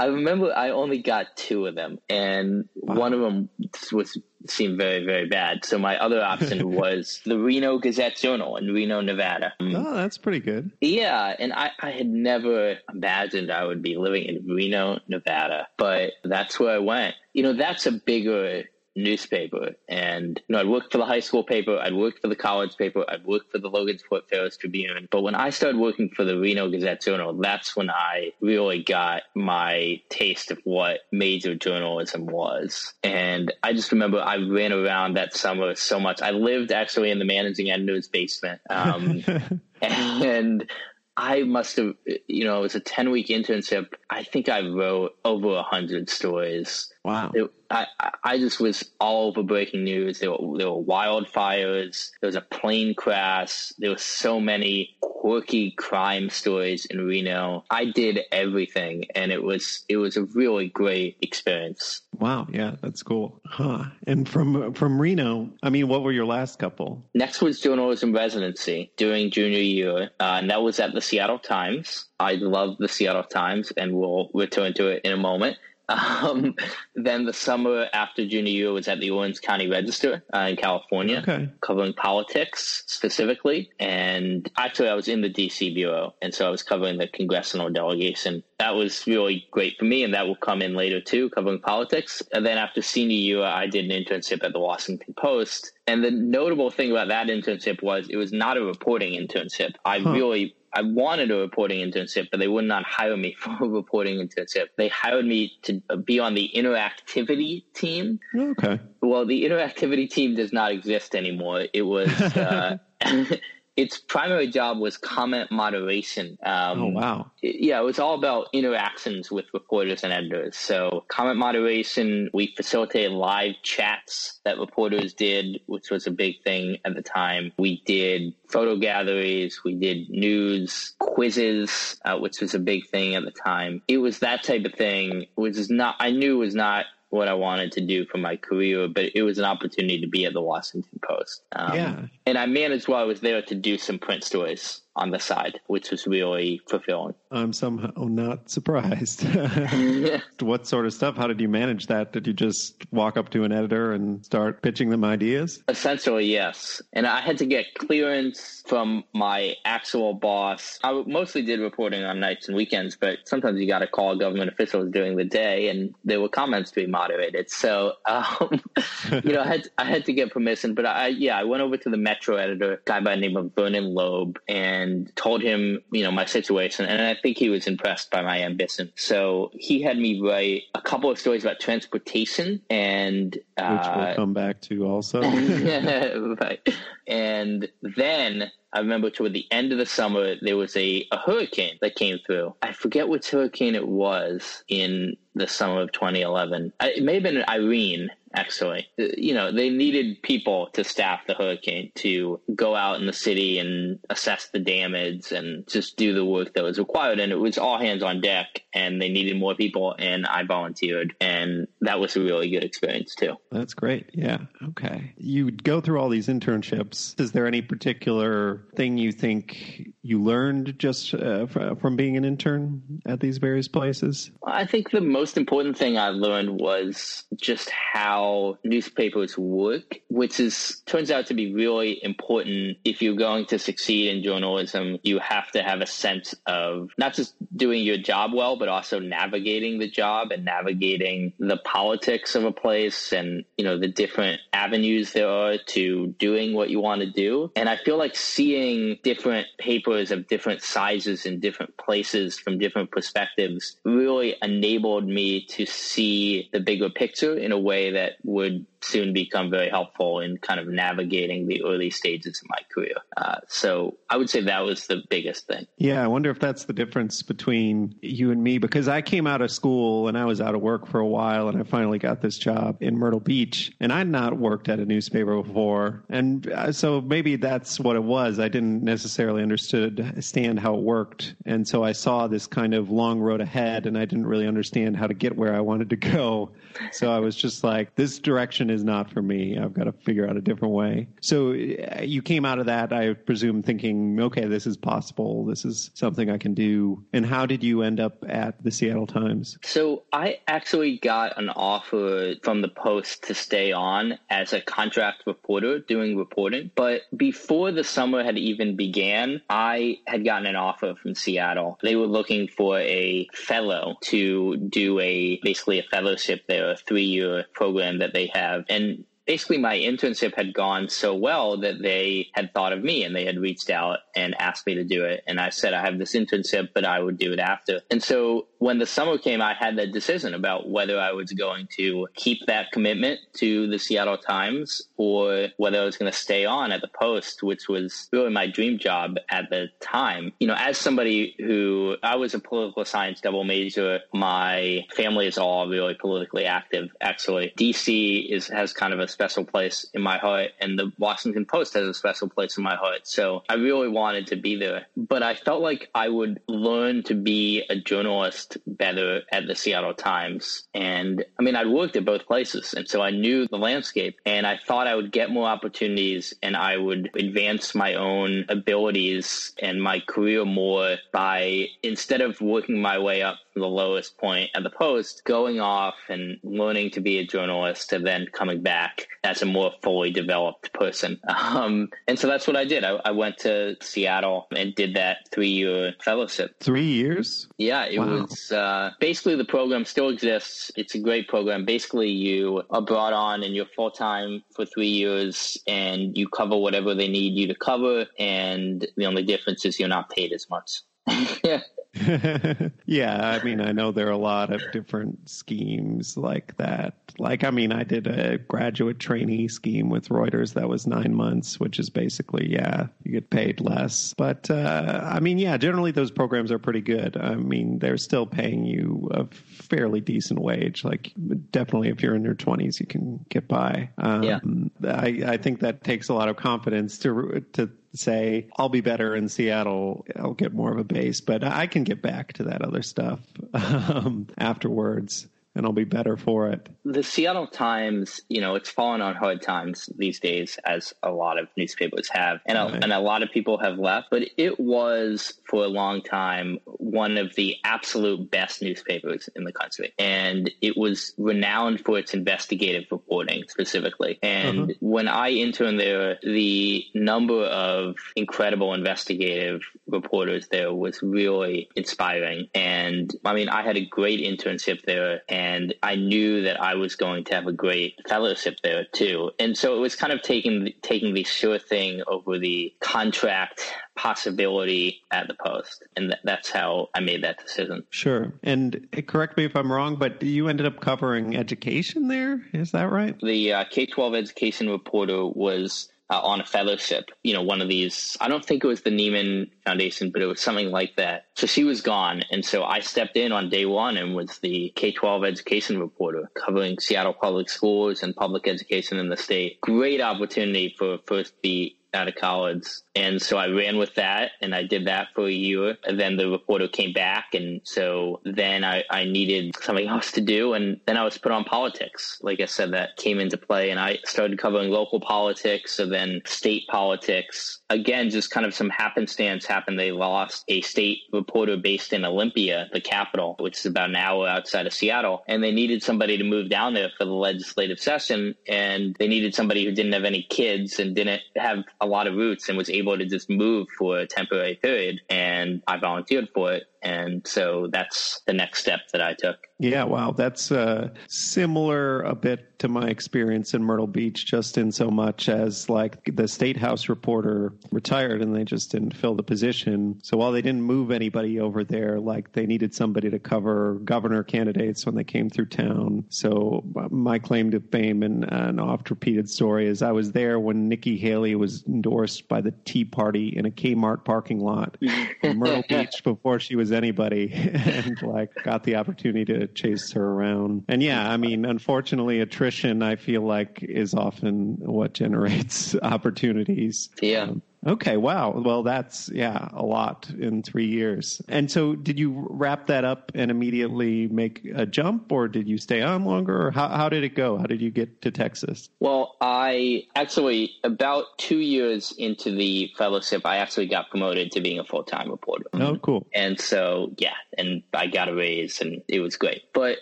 [0.00, 2.94] I remember I only got two of them, and wow.
[2.94, 3.50] one of them
[3.92, 5.66] was seemed very very bad.
[5.66, 9.52] So my other option was the Reno Gazette Journal in Reno, Nevada.
[9.60, 10.70] Oh, that's pretty good.
[10.80, 16.12] Yeah, and I, I had never imagined I would be living in Reno, Nevada, but
[16.24, 17.14] that's where I went.
[17.34, 18.64] You know, that's a bigger
[18.96, 19.74] newspaper.
[19.88, 22.76] And you know, I'd worked for the high school paper, I'd worked for the college
[22.76, 25.08] paper, I'd worked for the Logansport Pharos Tribune.
[25.10, 29.22] But when I started working for the Reno Gazette Journal, that's when I really got
[29.34, 32.92] my taste of what major journalism was.
[33.02, 36.22] And I just remember I ran around that summer so much.
[36.22, 38.60] I lived actually in the managing editor's basement.
[38.68, 39.22] Um,
[39.82, 40.70] and
[41.16, 41.94] I must have,
[42.28, 43.88] you know, it was a 10 week internship.
[44.08, 46.90] I think I wrote over a hundred stories.
[47.04, 47.32] Wow.
[47.34, 47.86] It, I,
[48.22, 50.18] I just was all over breaking news.
[50.18, 52.10] There were, there were wildfires.
[52.20, 53.72] There was a plane crash.
[53.78, 57.64] There were so many quirky crime stories in Reno.
[57.70, 62.02] I did everything, and it was it was a really great experience.
[62.18, 63.40] Wow, yeah, that's cool.
[63.46, 63.84] Huh.
[64.06, 67.04] And from from Reno, I mean, what were your last couple?
[67.14, 72.06] Next was journalism residency during junior year, uh, and that was at the Seattle Times.
[72.18, 75.56] I love the Seattle Times, and we'll return to it in a moment.
[75.90, 76.54] Um,
[76.94, 81.18] then the summer after junior year was at the Orange County Register uh, in California,
[81.18, 81.48] okay.
[81.60, 83.70] covering politics specifically.
[83.80, 87.70] And actually, I was in the DC bureau, and so I was covering the congressional
[87.70, 88.42] delegation.
[88.60, 92.22] That was really great for me, and that will come in later too, covering politics.
[92.30, 95.72] And then after senior year, I did an internship at the Washington Post.
[95.86, 99.76] And the notable thing about that internship was it was not a reporting internship.
[99.86, 100.12] I huh.
[100.12, 104.18] really I wanted a reporting internship, but they would not hire me for a reporting
[104.18, 104.66] internship.
[104.76, 108.20] They hired me to be on the interactivity team.
[108.36, 108.78] Okay.
[109.00, 111.64] Well, the interactivity team does not exist anymore.
[111.72, 112.10] It was.
[112.40, 112.78] Uh,
[113.80, 116.36] its primary job was comment moderation.
[116.42, 117.30] Um, oh wow!
[117.40, 120.58] Yeah, it was all about interactions with reporters and editors.
[120.58, 122.28] So comment moderation.
[122.34, 127.52] We facilitated live chats that reporters did, which was a big thing at the time.
[127.56, 129.62] We did photo galleries.
[129.64, 133.80] We did news quizzes, uh, which was a big thing at the time.
[133.88, 135.96] It was that type of thing, which is not.
[136.00, 139.38] I knew was not what I wanted to do for my career, but it was
[139.38, 141.42] an opportunity to be at the Washington Post.
[141.52, 142.02] Um, yeah.
[142.26, 145.60] And I managed while I was there to do some print stories on the side,
[145.66, 147.14] which was really fulfilling.
[147.30, 149.22] I'm somehow not surprised.
[150.40, 151.16] what sort of stuff?
[151.16, 152.12] How did you manage that?
[152.12, 155.62] Did you just walk up to an editor and start pitching them ideas?
[155.68, 156.82] Essentially, yes.
[156.92, 160.78] And I had to get clearance from my actual boss.
[160.82, 164.50] I mostly did reporting on nights and weekends, but sometimes you got to call government
[164.50, 167.50] officials during the day, and there were comments to be moderated.
[167.50, 168.60] So, um,
[169.24, 170.74] you know, I had I had to get permission.
[170.74, 173.36] But I, yeah, I went over to the Metro editor, a guy by the name
[173.36, 176.86] of Vernon Loeb, and and told him, you know, my situation.
[176.86, 178.92] And I think he was impressed by my ambition.
[178.96, 183.38] So he had me write a couple of stories about transportation and.
[183.56, 185.20] Uh, Which we'll come back to also.
[186.40, 186.60] right.
[187.06, 191.76] And then I remember toward the end of the summer, there was a, a hurricane
[191.80, 192.54] that came through.
[192.62, 196.72] I forget which hurricane it was in the summer of 2011.
[196.80, 198.86] It may have been Irene, actually.
[198.98, 203.12] Uh, you know, they needed people to staff the hurricane to go out in the
[203.12, 207.20] city and assess the damage and just do the work that was required.
[207.20, 211.14] And it was all hands on deck, and they needed more people, and I volunteered.
[211.20, 213.34] And that was a really good experience, too.
[213.50, 214.10] That's great.
[214.12, 214.38] Yeah.
[214.68, 215.12] Okay.
[215.16, 217.18] You go through all these internships.
[217.20, 222.82] Is there any particular thing you think you learned just uh, from being an intern
[223.06, 224.30] at these various places?
[224.46, 228.19] I think the most important thing I learned was just how
[228.64, 232.78] newspapers work, which is turns out to be really important.
[232.84, 237.14] If you're going to succeed in journalism, you have to have a sense of not
[237.14, 242.44] just doing your job well, but also navigating the job and navigating the politics of
[242.44, 247.00] a place and you know the different avenues there are to doing what you want
[247.00, 247.50] to do.
[247.56, 252.90] And I feel like seeing different papers of different sizes in different places from different
[252.90, 259.12] perspectives really enabled me to see the bigger picture in a way that would soon
[259.12, 262.94] become very helpful in kind of navigating the early stages of my career.
[263.16, 265.66] Uh, so I would say that was the biggest thing.
[265.76, 269.42] Yeah, I wonder if that's the difference between you and me because I came out
[269.42, 272.22] of school and I was out of work for a while and I finally got
[272.22, 276.04] this job in Myrtle Beach and I'd not worked at a newspaper before.
[276.08, 278.38] And uh, so maybe that's what it was.
[278.38, 281.34] I didn't necessarily understand how it worked.
[281.46, 284.96] And so I saw this kind of long road ahead and I didn't really understand
[284.96, 286.52] how to get where I wanted to go.
[286.92, 289.58] So I was just like, this direction is not for me.
[289.58, 291.08] I've got to figure out a different way.
[291.20, 295.44] So uh, you came out of that, I presume, thinking, okay, this is possible.
[295.44, 297.04] This is something I can do.
[297.12, 299.58] And how did you end up at the Seattle Times?
[299.62, 305.24] So I actually got an offer from the Post to stay on as a contract
[305.26, 306.70] reporter doing reporting.
[306.74, 311.78] But before the summer had even began, I had gotten an offer from Seattle.
[311.82, 317.04] They were looking for a fellow to do a basically a fellowship there, a three
[317.04, 322.26] year program that they have and basically my internship had gone so well that they
[322.34, 325.22] had thought of me and they had reached out and asked me to do it.
[325.24, 327.80] And I said, I have this internship, but I would do it after.
[327.92, 331.68] And so when the summer came, I had that decision about whether I was going
[331.76, 336.44] to keep that commitment to the Seattle Times or whether I was going to stay
[336.44, 340.32] on at the Post, which was really my dream job at the time.
[340.40, 345.38] You know, as somebody who I was a political science double major, my family is
[345.38, 346.90] all really politically active.
[347.00, 351.44] Actually, DC is has kind of a special place in my heart, and the Washington
[351.44, 353.06] Post has a special place in my heart.
[353.06, 357.14] So I really wanted to be there, but I felt like I would learn to
[357.14, 360.64] be a journalist better at the Seattle Times.
[360.72, 362.72] And I mean, I'd worked at both places.
[362.72, 366.56] And so I knew the landscape and I thought I would get more opportunities and
[366.56, 372.98] I would advance my own abilities and my career more by instead of working my
[372.98, 377.18] way up from the lowest point at the Post, going off and learning to be
[377.18, 381.18] a journalist and then coming back as a more fully developed person.
[381.50, 382.84] Um, and so that's what I did.
[382.84, 386.54] I, I, went to Seattle and did that three year fellowship.
[386.60, 387.48] Three years?
[387.58, 388.20] Yeah, it wow.
[388.20, 390.70] was uh, basically the program still exists.
[390.76, 391.64] It's a great program.
[391.64, 396.56] Basically, you are brought on and you're full time for three years and you cover
[396.56, 398.06] whatever they need you to cover.
[398.18, 400.82] And the only difference is you're not paid as much.
[402.86, 406.94] yeah, I mean, I know there are a lot of different schemes like that.
[407.18, 411.58] Like, I mean, I did a graduate trainee scheme with Reuters that was nine months,
[411.58, 414.14] which is basically, yeah, you get paid less.
[414.14, 417.16] But, uh, I mean, yeah, generally those programs are pretty good.
[417.16, 420.84] I mean, they're still paying you a fairly decent wage.
[420.84, 421.12] Like,
[421.50, 423.90] definitely if you're in your 20s, you can get by.
[423.98, 424.38] Um, yeah.
[424.84, 429.14] I, I think that takes a lot of confidence to, to say I'll be better
[429.14, 430.04] in Seattle.
[430.16, 433.20] I'll get more of a base, but I can get back to that other stuff
[433.54, 435.26] um, afterwards
[435.60, 436.70] and I'll be better for it.
[436.86, 441.38] The Seattle Times, you know, it's fallen on hard times these days, as a lot
[441.38, 442.80] of newspapers have, and right.
[442.80, 444.08] a, and a lot of people have left.
[444.10, 449.52] But it was for a long time one of the absolute best newspapers in the
[449.52, 454.18] country, and it was renowned for its investigative reporting specifically.
[454.22, 454.72] And uh-huh.
[454.80, 462.48] when I interned there, the number of incredible investigative reporters there was really inspiring.
[462.54, 465.20] And I mean, I had a great internship there.
[465.28, 469.32] And and I knew that I was going to have a great fellowship there too.
[469.40, 473.60] And so it was kind of taking taking the sure thing over the contract
[473.96, 477.84] possibility at the post, and th- that's how I made that decision.
[477.90, 478.32] Sure.
[478.44, 482.40] And correct me if I'm wrong, but you ended up covering education there.
[482.52, 483.18] Is that right?
[483.20, 487.68] The uh, K twelve education reporter was uh, on a fellowship, you know, one of
[487.68, 491.26] these, I don't think it was the Nieman Foundation, but it was something like that.
[491.36, 492.22] So she was gone.
[492.30, 496.28] And so I stepped in on day one and was the K 12 education reporter
[496.34, 499.60] covering Seattle public schools and public education in the state.
[499.60, 502.66] Great opportunity for first the out of college.
[502.94, 505.76] And so I ran with that and I did that for a year.
[505.84, 507.34] And then the reporter came back.
[507.34, 510.54] And so then I, I needed something else to do.
[510.54, 512.18] And then I was put on politics.
[512.22, 513.70] Like I said, that came into play.
[513.70, 517.59] And I started covering local politics, so then state politics.
[517.70, 519.78] Again, just kind of some happenstance happened.
[519.78, 524.26] They lost a state reporter based in Olympia, the capital, which is about an hour
[524.26, 525.22] outside of Seattle.
[525.28, 528.34] And they needed somebody to move down there for the legislative session.
[528.48, 532.16] And they needed somebody who didn't have any kids and didn't have a lot of
[532.16, 535.00] roots and was able to just move for a temporary period.
[535.08, 536.64] And I volunteered for it.
[536.82, 539.46] And so that's the next step that I took.
[539.58, 540.12] Yeah, wow.
[540.12, 545.28] That's uh, similar a bit to my experience in Myrtle Beach, just in so much
[545.28, 549.98] as like the State House reporter retired and they just didn't fill the position.
[550.02, 554.22] So while they didn't move anybody over there, like they needed somebody to cover governor
[554.22, 556.04] candidates when they came through town.
[556.08, 560.68] So my claim to fame and an oft repeated story is I was there when
[560.68, 565.64] Nikki Haley was endorsed by the Tea Party in a Kmart parking lot in Myrtle
[565.68, 570.64] Beach before she was anybody and like got the opportunity to chase her around.
[570.68, 576.88] And yeah, I mean, unfortunately, attrition, I feel like, is often what generates opportunities.
[577.00, 577.22] Yeah.
[577.24, 578.30] Um, Okay, wow.
[578.30, 581.20] Well, that's yeah, a lot in 3 years.
[581.28, 585.58] And so did you wrap that up and immediately make a jump or did you
[585.58, 587.36] stay on longer or how how did it go?
[587.36, 588.70] How did you get to Texas?
[588.80, 594.58] Well, I actually about 2 years into the fellowship, I actually got promoted to being
[594.58, 595.44] a full-time reporter.
[595.52, 595.76] Oh, mm-hmm.
[595.80, 596.06] cool.
[596.14, 599.42] And so, yeah, and I got a raise and it was great.
[599.52, 599.78] But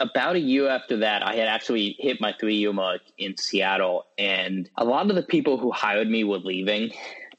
[0.00, 4.70] about a year after that, I had actually hit my 3-year mark in Seattle and
[4.76, 6.92] a lot of the people who hired me were leaving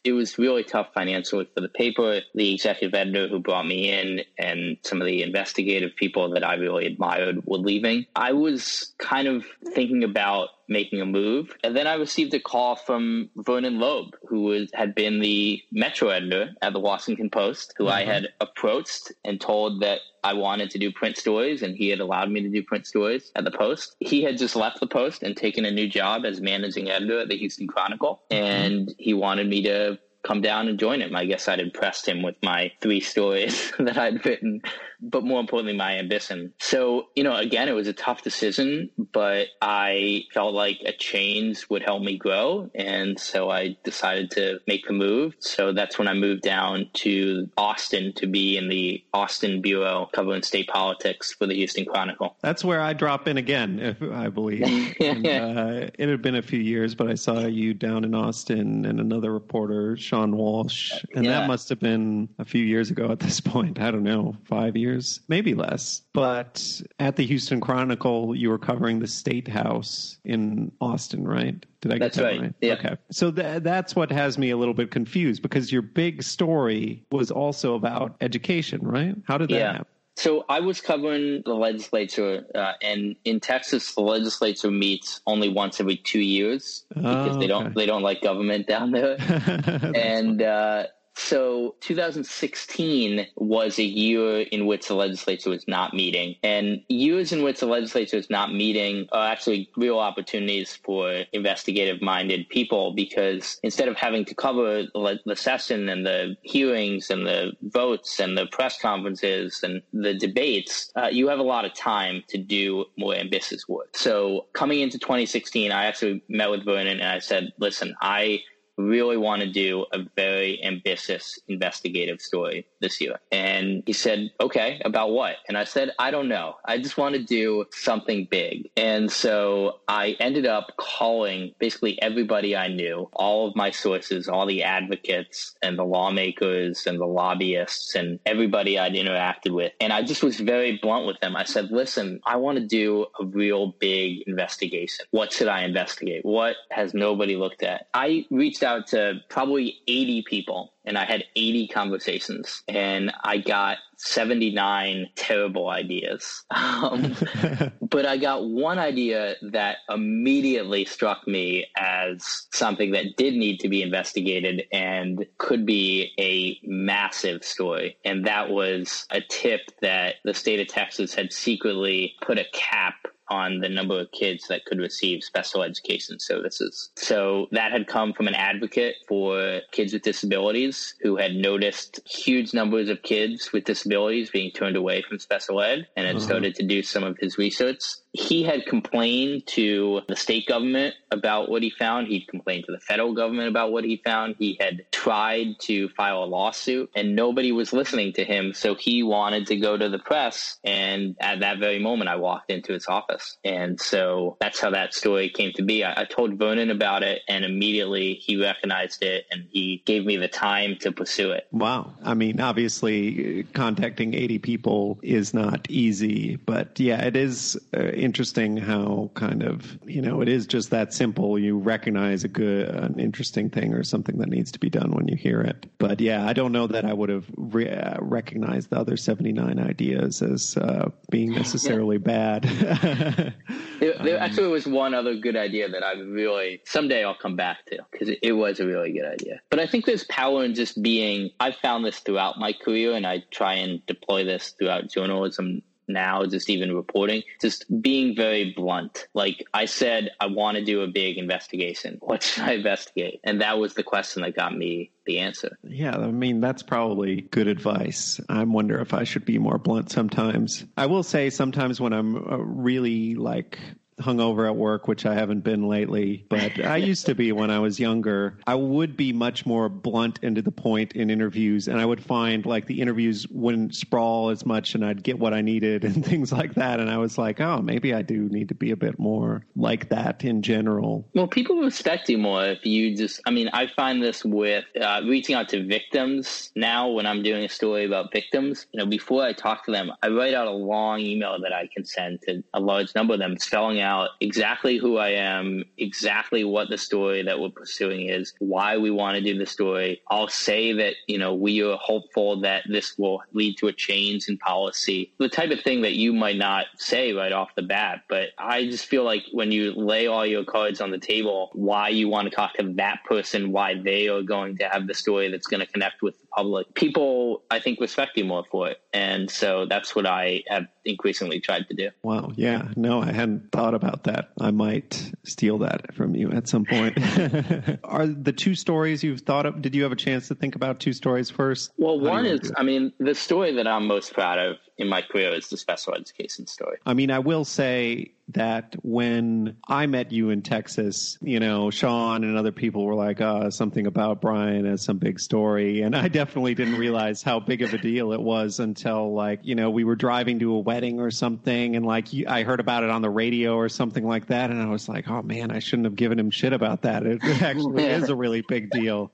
[0.07, 2.21] it was really tough financially for the paper.
[2.33, 6.55] The executive editor who brought me in and some of the investigative people that I
[6.55, 8.05] really admired were leaving.
[8.15, 11.55] I was kind of thinking about making a move.
[11.63, 16.09] And then I received a call from Vernon Loeb, who was, had been the Metro
[16.09, 17.93] editor at the Washington Post, who mm-hmm.
[17.93, 21.99] I had approached and told that I wanted to do print stories, and he had
[21.99, 23.95] allowed me to do print stories at the Post.
[23.99, 27.29] He had just left the Post and taken a new job as managing editor at
[27.29, 28.43] the Houston Chronicle, mm-hmm.
[28.43, 31.15] and he wanted me to come down and join him.
[31.15, 34.61] I guess I'd impressed him with my three stories that I'd written
[35.01, 36.53] but more importantly, my ambition.
[36.59, 41.67] So, you know, again, it was a tough decision, but I felt like a change
[41.69, 42.69] would help me grow.
[42.75, 45.35] And so I decided to make the move.
[45.39, 50.43] So that's when I moved down to Austin to be in the Austin Bureau covering
[50.43, 52.35] state politics for the Houston Chronicle.
[52.41, 54.95] That's where I drop in again, if I believe.
[54.99, 58.85] and, uh, it had been a few years, but I saw you down in Austin
[58.85, 60.93] and another reporter, Sean Walsh.
[61.15, 61.41] And yeah.
[61.41, 63.79] that must have been a few years ago at this point.
[63.79, 66.01] I don't know, five years years, maybe less.
[66.13, 66.63] But
[66.99, 71.65] at the Houston Chronicle, you were covering the State House in Austin, right?
[71.81, 72.41] Did I get that's that right?
[72.41, 72.53] right?
[72.61, 72.73] Yeah.
[72.73, 72.95] Okay.
[73.11, 77.31] So th- that's what has me a little bit confused because your big story was
[77.31, 79.15] also about education, right?
[79.25, 79.71] How did that yeah.
[79.73, 79.87] happen?
[80.17, 85.79] So I was covering the legislature, uh, and in Texas, the legislature meets only once
[85.79, 89.15] every two years because oh, they don't they don't like government down there.
[89.95, 96.35] and uh, So 2016 was a year in which the legislature was not meeting.
[96.43, 102.01] And years in which the legislature is not meeting are actually real opportunities for investigative
[102.01, 107.51] minded people because instead of having to cover the session and the hearings and the
[107.63, 112.23] votes and the press conferences and the debates, uh, you have a lot of time
[112.29, 113.97] to do more ambitious work.
[113.97, 118.41] So coming into 2016, I actually met with Vernon and I said, listen, I
[118.77, 123.19] really want to do a very ambitious investigative story this year.
[123.31, 125.37] And he said, okay, about what?
[125.47, 126.55] And I said, I don't know.
[126.65, 128.69] I just want to do something big.
[128.77, 134.45] And so I ended up calling basically everybody I knew, all of my sources, all
[134.45, 139.73] the advocates and the lawmakers and the lobbyists and everybody I'd interacted with.
[139.79, 141.35] And I just was very blunt with them.
[141.35, 145.05] I said, listen, I want to do a real big investigation.
[145.11, 146.23] What should I investigate?
[146.23, 147.87] What has nobody looked at?
[147.93, 153.77] I reached out to probably 80 people and I had 80 conversations and I got
[153.97, 156.43] 79 terrible ideas.
[156.49, 157.15] Um,
[157.81, 163.69] but I got one idea that immediately struck me as something that did need to
[163.69, 167.97] be investigated and could be a massive story.
[168.05, 172.95] And that was a tip that the state of Texas had secretly put a cap
[173.29, 176.89] on the number of kids that could receive special education services.
[176.95, 182.53] So that had come from an advocate for kids with disabilities who had noticed huge
[182.53, 186.25] numbers of kids with disabilities being turned away from special ed and had uh-huh.
[186.25, 187.81] started to do some of his research
[188.17, 192.07] he had complained to the state government about what he found.
[192.07, 194.35] He'd complained to the federal government about what he found.
[194.39, 198.53] He had tried to file a lawsuit and nobody was listening to him.
[198.53, 200.57] So he wanted to go to the press.
[200.63, 203.37] And at that very moment, I walked into his office.
[203.43, 205.83] And so that's how that story came to be.
[205.83, 210.17] I, I told Vernon about it and immediately he recognized it and he gave me
[210.17, 211.47] the time to pursue it.
[211.51, 211.93] Wow.
[212.03, 217.59] I mean, obviously, contacting 80 people is not easy, but yeah, it is.
[217.75, 221.37] Uh, interesting how kind of you know it is just that simple.
[221.37, 225.09] You recognize a good, an interesting thing or something that needs to be done when
[225.09, 225.65] you hear it.
[225.77, 229.33] But yeah, I don't know that I would have re- uh, recognized the other seventy
[229.33, 232.43] nine ideas as uh, being necessarily bad.
[232.43, 233.33] there,
[233.81, 237.65] there um, actually was one other good idea that I really someday I'll come back
[237.65, 239.41] to because it, it was a really good idea.
[239.49, 241.31] But I think there's power in just being.
[241.41, 246.25] I've found this throughout my career, and I try and deploy this throughout journalism now,
[246.25, 249.07] just even reporting, just being very blunt.
[249.13, 251.99] Like I said, I want to do a big investigation.
[252.07, 253.19] What should I investigate?
[253.25, 255.57] And that was the question that got me the answer.
[255.63, 258.21] Yeah, I mean, that's probably good advice.
[258.29, 260.63] I wonder if I should be more blunt sometimes.
[260.77, 263.59] I will say sometimes when I'm uh, really like
[263.99, 267.59] hungover at work, which I haven't been lately, but I used to be when I
[267.59, 268.37] was younger.
[268.45, 272.03] I would be much more blunt and to the point in interviews, and I would
[272.03, 276.05] find like the interviews wouldn't sprawl as much, and I'd get what I needed and
[276.05, 276.79] things like that.
[276.79, 279.89] And I was like, oh, maybe I do need to be a bit more like
[279.89, 281.07] that in general.
[281.13, 283.21] Well, people respect you more if you just.
[283.25, 287.43] I mean, I find this with uh, reaching out to victims now when I'm doing
[287.43, 288.67] a story about victims.
[288.71, 291.67] You know, before I talk to them, I write out a long email that I
[291.73, 295.63] can send to a large number of them, spelling out out exactly who I am,
[295.77, 300.01] exactly what the story that we're pursuing is, why we want to do the story.
[300.09, 304.27] I'll say that, you know, we are hopeful that this will lead to a change
[304.27, 308.03] in policy, the type of thing that you might not say right off the bat.
[308.09, 311.89] But I just feel like when you lay all your cards on the table, why
[311.89, 315.31] you want to talk to that person, why they are going to have the story
[315.31, 318.81] that's going to connect with the public, people, I think, respect you more for it.
[318.93, 321.89] And so that's what I have increasingly tried to do.
[322.03, 322.31] Wow.
[322.35, 322.69] Yeah.
[322.75, 324.31] No, I hadn't thought about that.
[324.41, 326.97] I might steal that from you at some point.
[327.85, 329.61] Are the two stories you've thought of?
[329.61, 331.71] Did you have a chance to think about two stories first?
[331.77, 335.01] Well, How one is, I mean, the story that I'm most proud of in my
[335.01, 336.77] career is the special education story.
[336.85, 342.23] I mean, I will say that when I met you in Texas, you know, Sean
[342.23, 345.81] and other people were like, uh, something about Brian as some big story.
[345.81, 349.55] And I definitely didn't realize how big of a deal it was until like, you
[349.55, 352.89] know, we were driving to a wedding or something and like I heard about it
[352.89, 354.51] on the radio or something like that.
[354.51, 357.05] And I was like, oh man, I shouldn't have given him shit about that.
[357.05, 359.11] It actually is a really big deal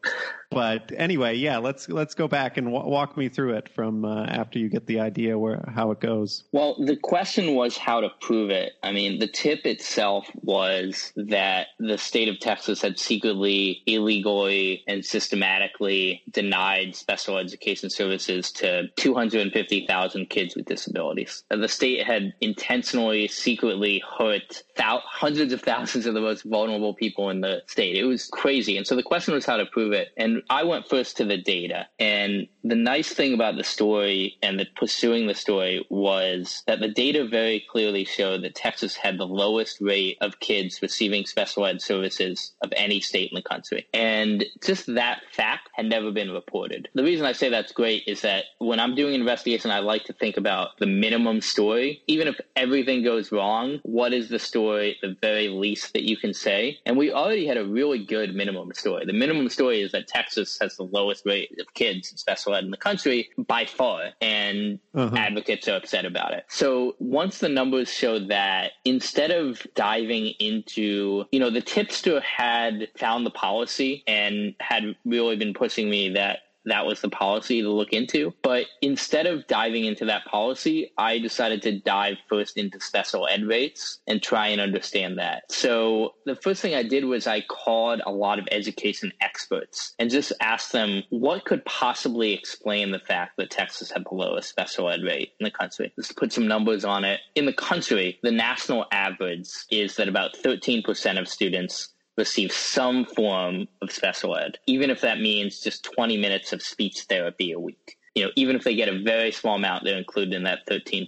[0.54, 4.26] but anyway, yeah, let's let's go back and w- walk me through it from uh,
[4.26, 6.44] after you get the idea where how it goes.
[6.52, 8.74] Well, the question was how to prove it.
[8.84, 15.04] I mean, the tip itself was that the state of Texas had secretly, illegally, and
[15.04, 21.44] systematically denied special education services to 250,000 kids with disabilities.
[21.50, 27.30] The state had intentionally, secretly hurt thou- hundreds of thousands of the most vulnerable people
[27.30, 27.96] in the state.
[27.96, 30.10] It was crazy, and so the question was how to prove it.
[30.18, 31.88] And I went first to the data.
[32.00, 36.88] And the nice thing about the story and the pursuing the story was that the
[36.88, 41.82] data very clearly showed that Texas had the lowest rate of kids receiving special ed
[41.82, 43.88] services of any state in the country.
[43.94, 46.88] And just that fact had never been reported.
[46.94, 50.14] The reason I say that's great is that when I'm doing investigation, I like to
[50.14, 52.02] think about the minimum story.
[52.08, 56.34] Even if everything goes wrong, what is the story, the very least that you can
[56.34, 56.80] say?
[56.86, 59.06] And we already had a really good minimum story.
[59.06, 62.64] The minimum story is that Texas has the lowest rate of kids in special ed
[62.64, 65.16] in the country by far, and uh-huh.
[65.16, 66.46] advocates are upset about it.
[66.50, 72.88] So once the numbers show that, instead of diving into, you know, the tipster had
[72.98, 77.70] found the policy and had really been pushing me that that was the policy to
[77.70, 78.34] look into.
[78.42, 83.44] But instead of diving into that policy, I decided to dive first into special ed
[83.46, 85.52] rates and try and understand that.
[85.52, 90.10] So the first thing I did was I called a lot of education experts and
[90.10, 94.90] just asked them what could possibly explain the fact that Texas had the lowest special
[94.90, 95.94] ed rate in the country.
[95.98, 97.20] Let's put some numbers on it.
[97.36, 103.68] In the country, the national average is that about 13% of students receive some form
[103.82, 107.98] of special ed, even if that means just 20 minutes of speech therapy a week
[108.16, 111.08] you know, even if they get a very small amount, they're included in that 13%.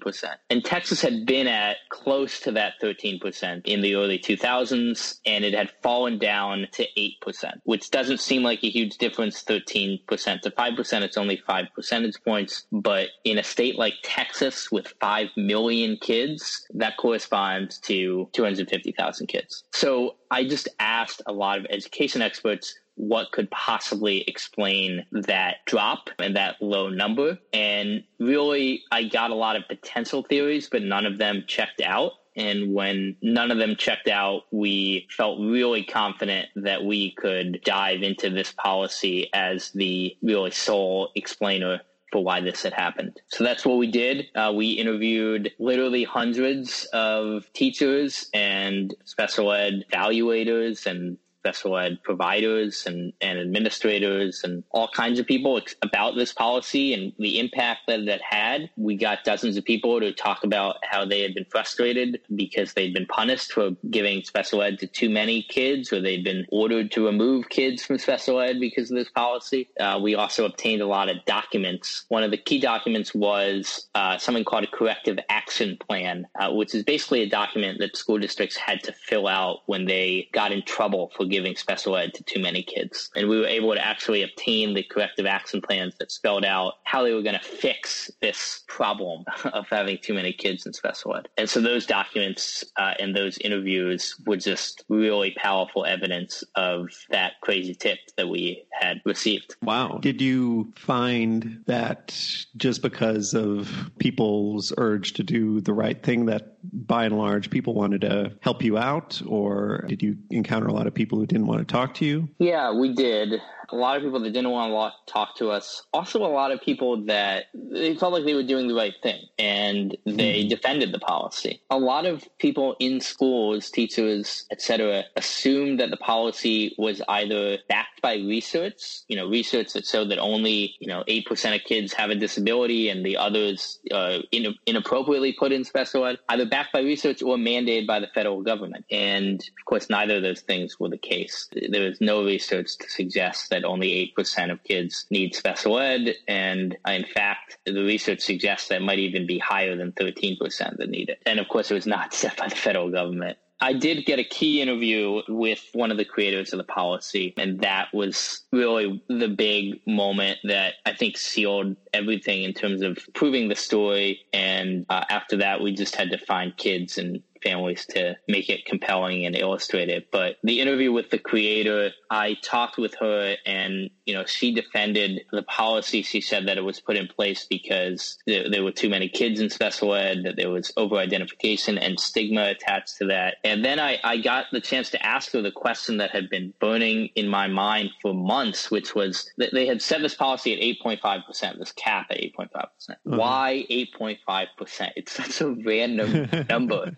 [0.49, 5.53] And Texas had been at close to that 13% in the early 2000s, and it
[5.53, 10.01] had fallen down to 8%, which doesn't seem like a huge difference, 13%
[10.41, 11.01] to 5%.
[11.01, 12.65] It's only five percentage points.
[12.71, 19.63] But in a state like Texas with 5 million kids, that corresponds to 250,000 kids.
[19.73, 26.09] So I just asked a lot of education experts what could possibly explain that drop
[26.19, 27.37] and that low number.
[27.53, 32.13] And really, I got a lot of potential theories, but none of them checked out.
[32.37, 38.03] And when none of them checked out, we felt really confident that we could dive
[38.03, 41.81] into this policy as the really sole explainer
[42.11, 43.19] for why this had happened.
[43.27, 44.27] So that's what we did.
[44.35, 52.85] Uh, we interviewed literally hundreds of teachers and special ed evaluators and special ed providers
[52.87, 58.05] and, and administrators and all kinds of people about this policy and the impact that
[58.07, 58.71] that had.
[58.77, 62.95] We got dozens of people to talk about how they had been frustrated because they'd
[62.95, 67.05] been punished for giving special ed to too many kids or they'd been ordered to
[67.05, 69.69] remove kids from special ed because of this policy.
[69.79, 72.05] Uh, we also obtained a lot of documents.
[72.09, 76.73] One of the key documents was uh, something called a corrective action plan, uh, which
[76.73, 80.63] is basically a document that school districts had to fill out when they got in
[80.63, 83.09] trouble for giving special ed to too many kids.
[83.13, 87.03] And we were able to actually obtain the corrective action plans that spelled out how
[87.03, 91.27] they were going to fix this problem of having too many kids in special ed.
[91.37, 97.33] And so those documents uh, and those interviews were just really powerful evidence of that
[97.41, 99.57] crazy tip that we had received.
[99.61, 99.99] Wow.
[100.01, 102.17] Did you find that
[102.55, 106.55] just because of people's urge to do the right thing that
[106.87, 110.87] by and large people wanted to help you out or did you encounter a lot
[110.87, 112.29] of people didn't want to talk to you?
[112.39, 115.83] Yeah, we did a lot of people that didn't want to talk to us.
[115.93, 119.21] Also, a lot of people that they felt like they were doing the right thing
[119.37, 120.49] and they mm.
[120.49, 121.61] defended the policy.
[121.69, 128.01] A lot of people in schools, teachers, etc., assumed that the policy was either backed
[128.01, 131.93] by research, you know, research that showed that only you know eight percent of kids
[131.93, 136.73] have a disability and the others uh, in, inappropriately put in special ed, either backed
[136.73, 138.85] by research or mandated by the federal government.
[138.91, 141.49] And of course, neither of those things were the case.
[141.69, 146.15] There was no research to suggest that only 8% of kids need special ed.
[146.27, 151.09] And in fact, the research suggests that might even be higher than 13% that need
[151.09, 151.21] it.
[151.25, 153.37] And of course, it was not set by the federal government.
[153.61, 157.61] I did get a key interview with one of the creators of the policy, and
[157.61, 163.47] that was really the big moment that I think sealed everything in terms of proving
[163.47, 164.19] the story.
[164.33, 168.65] And uh, after that, we just had to find kids and families to make it
[168.65, 170.09] compelling and illustrate it.
[170.11, 175.21] But the interview with the creator, I talked with her and, you know, she defended
[175.31, 176.01] the policy.
[176.01, 179.39] She said that it was put in place because there, there were too many kids
[179.39, 183.35] in special ed, that there was over identification and stigma attached to that.
[183.43, 186.53] And then I, I got the chance to ask her the question that had been
[186.59, 190.77] burning in my mind for months, which was that they had set this policy at
[190.83, 192.49] 8.5%, this cap at 8.5%.
[192.51, 194.91] percent mm hmm Why 8.5%?
[194.95, 196.95] It's such a random number.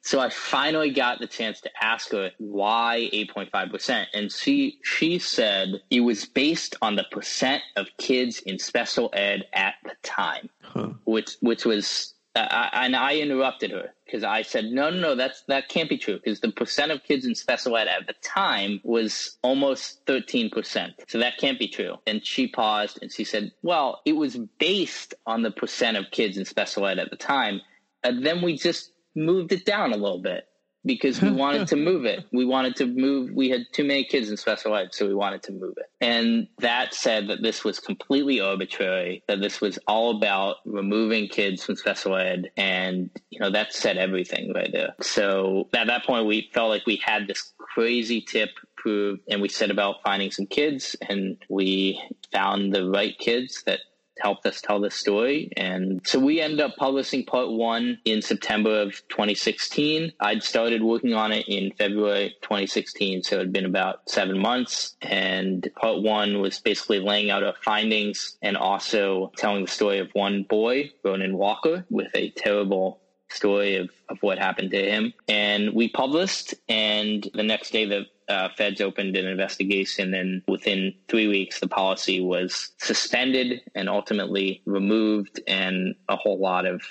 [0.00, 4.06] So I finally got the chance to ask her why 8.5%.
[4.14, 9.46] And she, she said it was based on the percent of kids in special ed
[9.52, 10.90] at the time, huh.
[11.04, 15.42] which, which was uh, and I interrupted her because I said, no, no, no, that's
[15.48, 18.80] that can't be true because the percent of kids in special ed at the time
[18.84, 21.96] was almost thirteen percent, so that can't be true.
[22.06, 26.38] And she paused and she said, well, it was based on the percent of kids
[26.38, 27.60] in special ed at the time,
[28.02, 30.44] and then we just moved it down a little bit
[30.84, 32.24] because we wanted to move it.
[32.32, 33.30] We wanted to move.
[33.32, 35.86] We had too many kids in special ed, so we wanted to move it.
[36.00, 41.64] And that said that this was completely arbitrary, that this was all about removing kids
[41.64, 42.50] from special ed.
[42.56, 44.94] And, you know, that said everything right there.
[45.00, 49.48] So at that point, we felt like we had this crazy tip proved, and we
[49.48, 52.02] set about finding some kids, and we
[52.32, 53.80] found the right kids that
[54.20, 55.50] helped us tell this story.
[55.56, 60.12] And so we ended up publishing part one in September of 2016.
[60.20, 64.96] I'd started working on it in February 2016, so it had been about seven months.
[65.02, 70.10] And part one was basically laying out our findings and also telling the story of
[70.12, 73.00] one boy, Ronan Walker, with a terrible
[73.32, 75.12] story of, of what happened to him.
[75.28, 80.94] And we published, and the next day the uh, feds opened an investigation, and within
[81.08, 86.82] three weeks, the policy was suspended and ultimately removed, and a whole lot of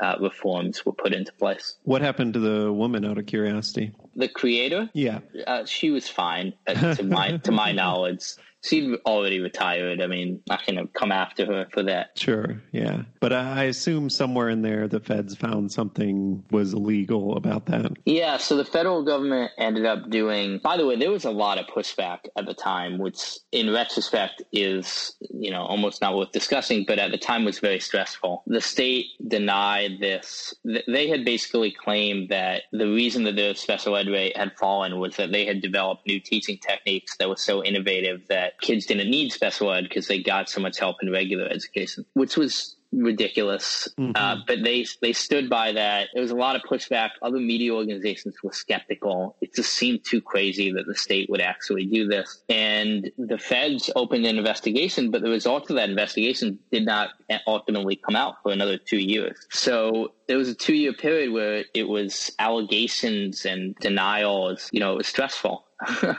[0.00, 1.76] uh, reforms were put into place.
[1.84, 3.04] What happened to the woman?
[3.04, 7.72] Out of curiosity, the creator, yeah, uh, she was fine uh, to my to my
[7.82, 8.34] knowledge
[8.66, 10.00] she'd already retired.
[10.00, 12.18] I mean, not going to come after her for that.
[12.18, 13.02] Sure, yeah.
[13.20, 17.92] But I assume somewhere in there the feds found something was illegal about that.
[18.04, 21.58] Yeah, so the federal government ended up doing, by the way, there was a lot
[21.58, 26.84] of pushback at the time, which in retrospect is, you know, almost not worth discussing,
[26.86, 28.42] but at the time was very stressful.
[28.46, 30.54] The state denied this.
[30.64, 35.16] They had basically claimed that the reason that the special ed rate had fallen was
[35.16, 39.32] that they had developed new teaching techniques that were so innovative that kids didn't need
[39.32, 43.88] special ed because they got so much help in regular education, which was ridiculous.
[43.98, 44.12] Mm-hmm.
[44.14, 46.08] Uh, but they they stood by that.
[46.12, 47.10] There was a lot of pushback.
[47.22, 49.36] Other media organizations were skeptical.
[49.40, 52.42] It just seemed too crazy that the state would actually do this.
[52.48, 57.10] And the feds opened an investigation, but the results of that investigation did not
[57.46, 59.36] ultimately come out for another two years.
[59.50, 64.68] So there was a two year period where it was allegations and denials.
[64.72, 65.64] You know, it was stressful.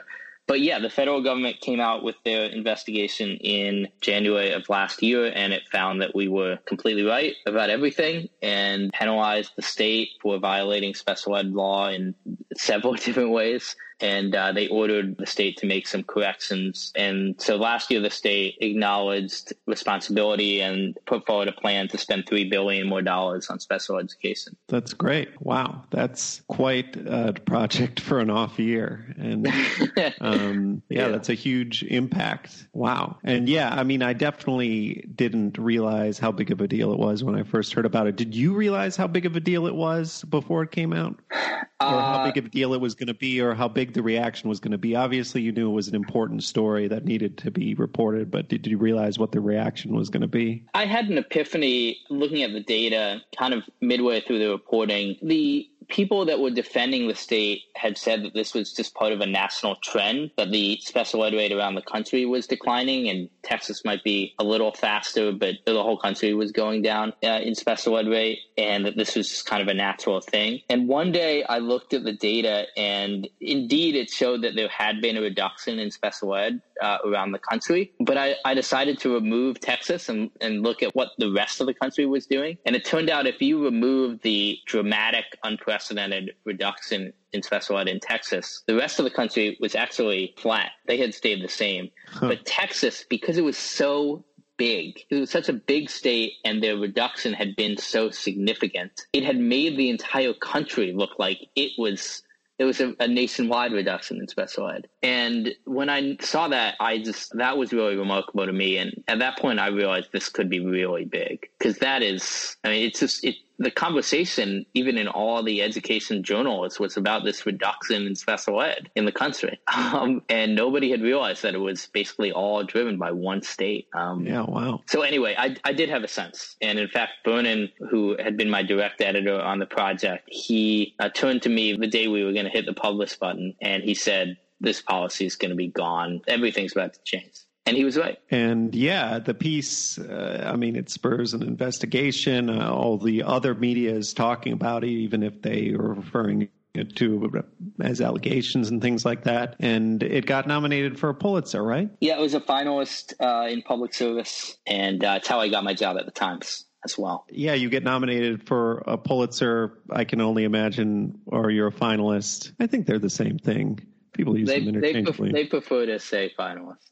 [0.47, 5.29] But yeah, the federal government came out with their investigation in January of last year,
[5.35, 10.39] and it found that we were completely right about everything and penalized the state for
[10.39, 12.15] violating special ed law in
[12.55, 16.91] several different ways and uh, they ordered the state to make some corrections.
[16.95, 22.25] And so last year, the state acknowledged responsibility and put forward a plan to spend
[22.27, 24.55] three billion more dollars on special education.
[24.67, 25.29] That's great.
[25.41, 29.47] Wow, that's quite a project for an off year, and
[30.21, 32.67] um, yeah, yeah, that's a huge impact.
[32.73, 36.99] Wow, and yeah, I mean, I definitely didn't realize how big of a deal it
[36.99, 38.15] was when I first heard about it.
[38.15, 41.37] Did you realize how big of a deal it was before it came out, or
[41.79, 43.93] how uh, big of a deal it was going to be, or how big big
[43.93, 44.95] the reaction was going to be.
[44.95, 48.67] Obviously, you knew it was an important story that needed to be reported, but did
[48.67, 50.63] you realize what the reaction was going to be?
[50.73, 55.15] I had an epiphany looking at the data kind of midway through the reporting.
[55.21, 59.21] The people that were defending the state had said that this was just part of
[59.21, 63.83] a national trend, that the special ed rate around the country was declining, and Texas
[63.85, 67.97] might be a little faster, but the whole country was going down uh, in special
[67.97, 70.61] ed rate, and that this was just kind of a natural thing.
[70.69, 75.01] And one day I looked at the data, and indeed it showed that there had
[75.01, 77.91] been a reduction in special ed uh, around the country.
[77.99, 81.67] But I, I decided to remove Texas and, and look at what the rest of
[81.67, 82.57] the country was doing.
[82.65, 87.99] And it turned out if you remove the dramatic, unprecedented reduction in special ed in
[87.99, 90.71] Texas, the rest of the country was actually flat.
[90.85, 91.89] They had stayed the same.
[92.07, 92.29] Huh.
[92.29, 94.23] But Texas, because it was so
[94.57, 94.99] big.
[95.09, 99.05] It was such a big state and their reduction had been so significant.
[99.13, 102.23] It had made the entire country look like it was
[102.57, 104.87] there was a, a, nationwide reduction in special ed.
[105.03, 108.77] And when I saw that, I just, that was really remarkable to me.
[108.77, 112.69] And at that point, I realized this could be really big because that is, I
[112.69, 117.45] mean, it's just, it, the conversation, even in all the education journals, was about this
[117.45, 119.59] reduction in special ed in the country.
[119.87, 123.87] Um, and nobody had realized that it was basically all driven by one state.
[123.93, 124.81] Um, yeah, wow.
[124.87, 126.57] So, anyway, I, I did have a sense.
[126.61, 131.09] And in fact, Vernon, who had been my direct editor on the project, he uh,
[131.09, 133.93] turned to me the day we were going to hit the publish button and he
[133.93, 136.21] said, This policy is going to be gone.
[136.27, 137.33] Everything's about to change.
[137.67, 138.19] And he was right.
[138.31, 142.49] And yeah, the piece, uh, I mean, it spurs an investigation.
[142.49, 146.49] Uh, all the other media is talking about it, even if they are referring
[146.95, 147.43] to
[147.81, 149.55] as allegations and things like that.
[149.59, 151.89] And it got nominated for a Pulitzer, right?
[151.99, 155.63] Yeah, it was a finalist uh, in public service, and uh, it's how I got
[155.63, 157.25] my job at the Times as well.
[157.29, 162.53] Yeah, you get nominated for a Pulitzer, I can only imagine, or you're a finalist.
[162.59, 163.85] I think they're the same thing.
[164.17, 166.89] People use they, them they, pref- they prefer to say finalist.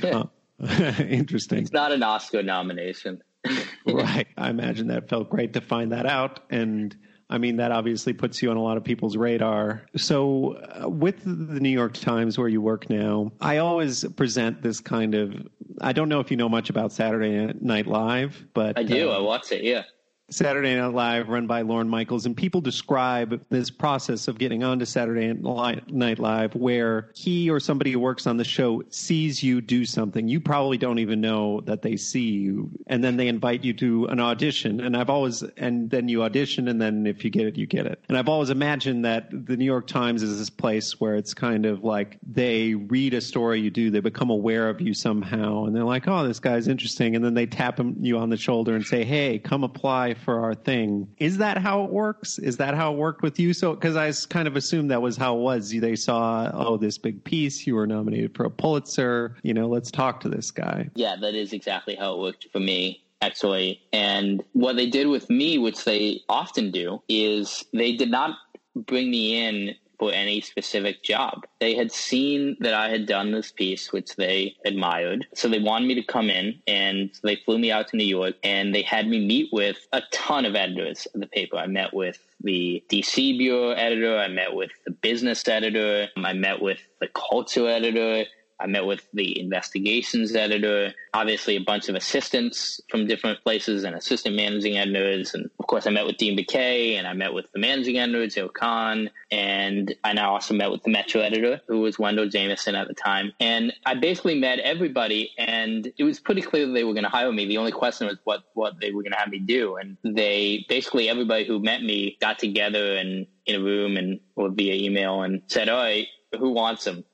[0.00, 0.26] Huh.
[1.02, 1.58] Interesting.
[1.58, 3.22] it's not an Oscar nomination.
[3.86, 4.26] right.
[4.36, 6.40] I imagine that felt great to find that out.
[6.50, 6.96] And
[7.28, 9.86] I mean, that obviously puts you on a lot of people's radar.
[9.96, 14.80] So, uh, with the New York Times, where you work now, I always present this
[14.80, 15.34] kind of.
[15.80, 19.10] I don't know if you know much about Saturday Night Live, but I do.
[19.10, 19.64] uh, I watch it.
[19.64, 19.82] Yeah.
[20.28, 24.84] Saturday Night Live, run by Lorne Michaels, and people describe this process of getting onto
[24.84, 29.84] Saturday Night Live where he or somebody who works on the show sees you do
[29.84, 30.26] something.
[30.26, 34.06] You probably don't even know that they see you, and then they invite you to
[34.06, 34.80] an audition.
[34.80, 37.86] And I've always, and then you audition, and then if you get it, you get
[37.86, 38.02] it.
[38.08, 41.66] And I've always imagined that the New York Times is this place where it's kind
[41.66, 45.76] of like they read a story you do, they become aware of you somehow, and
[45.76, 47.14] they're like, oh, this guy's interesting.
[47.14, 50.54] And then they tap you on the shoulder and say, hey, come apply for our
[50.54, 51.08] thing.
[51.18, 52.38] Is that how it works?
[52.38, 53.52] Is that how it worked with you?
[53.52, 55.70] So, because I kind of assumed that was how it was.
[55.70, 59.36] They saw, oh, this big piece, you were nominated for a Pulitzer.
[59.42, 60.88] You know, let's talk to this guy.
[60.94, 63.80] Yeah, that is exactly how it worked for me actually.
[63.92, 68.36] And what they did with me, which they often do, is they did not
[68.74, 71.46] bring me in for any specific job.
[71.60, 75.26] They had seen that I had done this piece, which they admired.
[75.34, 78.34] So they wanted me to come in and they flew me out to New York
[78.42, 81.56] and they had me meet with a ton of editors of the paper.
[81.56, 86.60] I met with the DC Bureau editor, I met with the business editor, I met
[86.60, 88.24] with the culture editor.
[88.58, 93.94] I met with the investigations editor, obviously a bunch of assistants from different places and
[93.94, 95.34] assistant managing editors.
[95.34, 98.26] And of course, I met with Dean Baquet and I met with the managing editor,
[98.26, 99.10] Joe Kahn.
[99.30, 102.94] And I now also met with the Metro editor, who was Wendell Jamieson at the
[102.94, 103.32] time.
[103.40, 107.10] And I basically met everybody and it was pretty clear that they were going to
[107.10, 107.46] hire me.
[107.46, 109.76] The only question was what, what they were going to have me do.
[109.76, 114.50] And they basically, everybody who met me got together and in a room and or
[114.50, 116.06] via email and said, all right,
[116.38, 117.04] who wants him?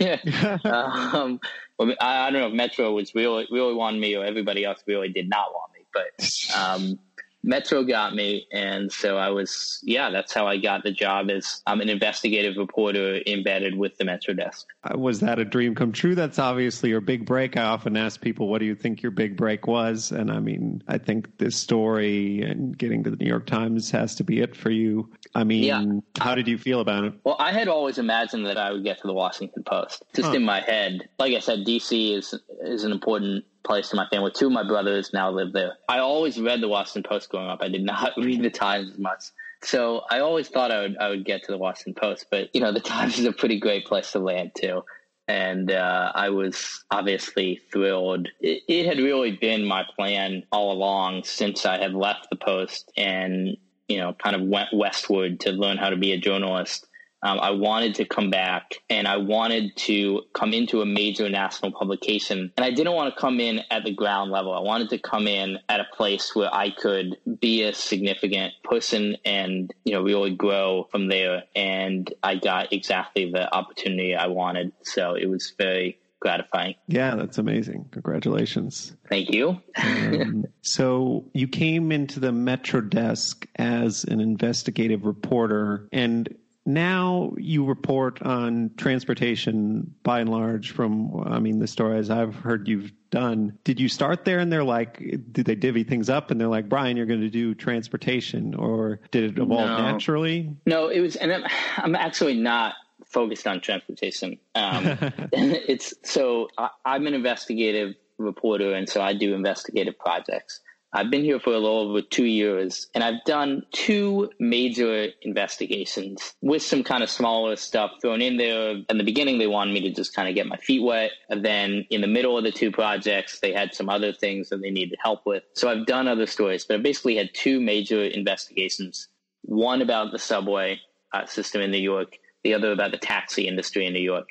[0.64, 1.40] um,
[1.80, 5.08] I, I, don't know if Metro was really really wanted me or everybody else really
[5.08, 6.98] did not want me, but um,
[7.44, 10.10] Metro got me, and so I was yeah.
[10.10, 14.34] That's how I got the job as I'm an investigative reporter embedded with the Metro
[14.34, 14.66] desk.
[14.84, 16.16] Uh, was that a dream come true?
[16.16, 17.56] That's obviously your big break.
[17.56, 20.82] I often ask people, "What do you think your big break was?" And I mean,
[20.88, 24.56] I think this story and getting to the New York Times has to be it
[24.56, 25.08] for you.
[25.34, 25.84] I mean, yeah.
[26.20, 27.14] how did you feel about it?
[27.24, 30.34] Well, I had always imagined that I would get to the Washington Post, just huh.
[30.34, 31.08] in my head.
[31.18, 34.32] Like I said, DC is is an important place to my family.
[34.34, 35.74] Two of my brothers now live there.
[35.88, 37.60] I always read the Washington Post growing up.
[37.62, 39.24] I did not read the Times as much.
[39.62, 42.60] So I always thought I would I would get to the Washington Post, but you
[42.60, 44.84] know the Times is a pretty great place to land too,
[45.26, 48.28] and uh, I was obviously thrilled.
[48.40, 52.90] It, it had really been my plan all along since I had left the Post
[52.96, 53.56] and
[53.88, 56.86] you know kind of went westward to learn how to be a journalist
[57.22, 61.72] um, I wanted to come back and I wanted to come into a major national
[61.72, 62.52] publication.
[62.56, 64.54] And I didn't want to come in at the ground level.
[64.54, 69.16] I wanted to come in at a place where I could be a significant person
[69.24, 71.44] and, you know, really grow from there.
[71.56, 74.72] And I got exactly the opportunity I wanted.
[74.82, 76.74] So it was very gratifying.
[76.86, 77.88] Yeah, that's amazing.
[77.92, 78.96] Congratulations.
[79.08, 79.60] Thank you.
[79.76, 86.34] um, so you came into the Metro desk as an investigative reporter and
[86.68, 92.68] now you report on transportation by and large from i mean the stories i've heard
[92.68, 94.98] you've done did you start there and they're like
[95.32, 99.00] did they divvy things up and they're like brian you're going to do transportation or
[99.10, 99.78] did it evolve no.
[99.78, 101.44] naturally no it was and i'm,
[101.78, 102.74] I'm actually not
[103.08, 104.96] focused on transportation um,
[105.32, 110.60] it's so I, i'm an investigative reporter and so i do investigative projects
[110.92, 116.34] I've been here for a little over two years and I've done two major investigations
[116.40, 118.70] with some kind of smaller stuff thrown in there.
[118.88, 121.10] In the beginning, they wanted me to just kind of get my feet wet.
[121.28, 124.62] And then in the middle of the two projects, they had some other things that
[124.62, 125.42] they needed help with.
[125.52, 129.08] So I've done other stories, but I basically had two major investigations
[129.42, 130.80] one about the subway
[131.12, 134.28] uh, system in New York, the other about the taxi industry in New York.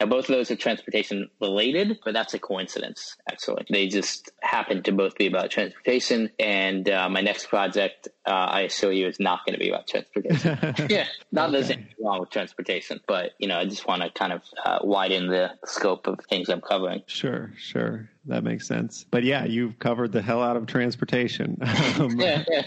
[0.00, 3.66] Now, both of those are transportation related, but that's a coincidence, actually.
[3.68, 6.30] They just happen to both be about transportation.
[6.38, 9.86] And uh, my next project, uh, I assure you, is not going to be about
[9.86, 10.58] transportation.
[10.88, 11.52] yeah, not okay.
[11.52, 14.78] there's anything wrong with transportation, but, you know, I just want to kind of uh,
[14.82, 17.02] widen the scope of things I'm covering.
[17.06, 18.08] Sure, sure.
[18.24, 19.04] That makes sense.
[19.10, 21.58] But yeah, you've covered the hell out of transportation.
[21.98, 22.62] um, yeah, yeah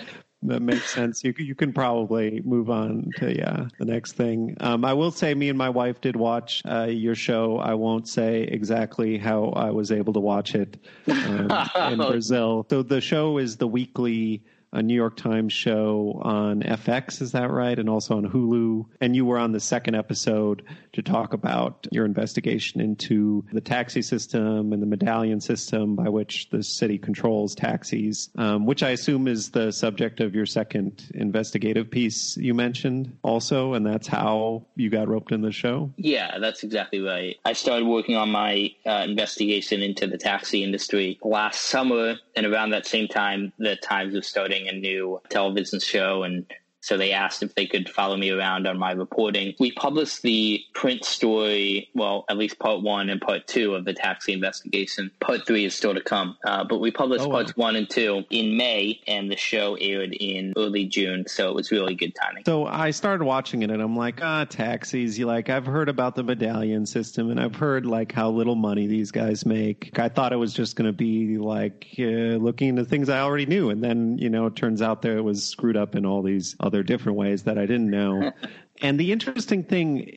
[0.46, 1.24] that makes sense.
[1.24, 4.56] You you can probably move on to yeah the next thing.
[4.60, 7.58] Um, I will say, me and my wife did watch uh, your show.
[7.58, 10.78] I won't say exactly how I was able to watch it
[11.08, 11.50] um,
[11.91, 12.66] in Brazil.
[12.70, 14.44] So the show is the weekly
[14.74, 17.78] a New York Times show on FX, is that right?
[17.78, 18.86] And also on Hulu.
[19.00, 20.64] And you were on the second episode
[20.94, 26.50] to talk about your investigation into the taxi system and the medallion system by which
[26.50, 31.90] the city controls taxis, um, which I assume is the subject of your second investigative
[31.90, 33.74] piece you mentioned also.
[33.74, 35.92] And that's how you got roped in the show?
[35.98, 37.38] Yeah, that's exactly right.
[37.46, 42.16] I started working on my uh, investigation into the taxi industry last summer.
[42.36, 46.45] And around that same time, the Times was starting a new television show and
[46.84, 49.56] so they asked if they could follow me around on my reporting.
[49.58, 53.94] We published the print story, well, at least part one and part two of the
[53.94, 55.10] taxi investigation.
[55.22, 56.38] Part three is still to come.
[56.46, 57.36] Uh, but we published oh, wow.
[57.36, 61.24] parts one and two in May, and the show aired in early June.
[61.26, 62.44] So it was really good timing.
[62.46, 65.18] So I started watching it, and I'm like, ah, taxis.
[65.18, 68.88] You like, I've heard about the medallion system, and I've heard like how little money
[68.88, 69.98] these guys make.
[69.98, 73.46] I thought it was just going to be like uh, looking into things I already
[73.46, 76.22] knew, and then you know, it turns out there it was screwed up in all
[76.22, 78.32] these other other different ways that I didn't know.
[78.82, 80.10] and the interesting thing,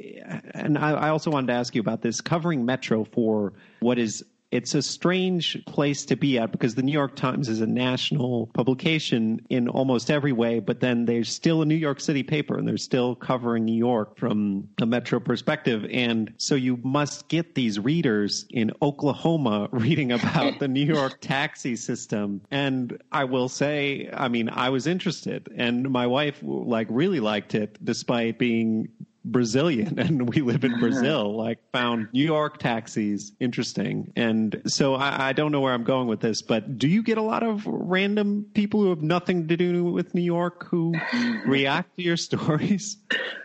[0.54, 4.24] and I, I also wanted to ask you about this covering Metro for what is
[4.50, 8.46] it's a strange place to be at because the New York Times is a national
[8.54, 12.66] publication in almost every way, but then there's still a New York City paper and
[12.66, 15.84] they're still covering New York from a metro perspective.
[15.90, 21.74] And so you must get these readers in Oklahoma reading about the New York taxi
[21.74, 22.40] system.
[22.50, 27.54] And I will say, I mean, I was interested and my wife like really liked
[27.54, 28.88] it despite being
[29.26, 30.80] Brazilian and we live in uh-huh.
[30.80, 34.12] Brazil, like found New York taxis interesting.
[34.16, 37.18] And so I, I, don't know where I'm going with this, but do you get
[37.18, 40.94] a lot of random people who have nothing to do with New York who
[41.46, 42.96] react to your stories?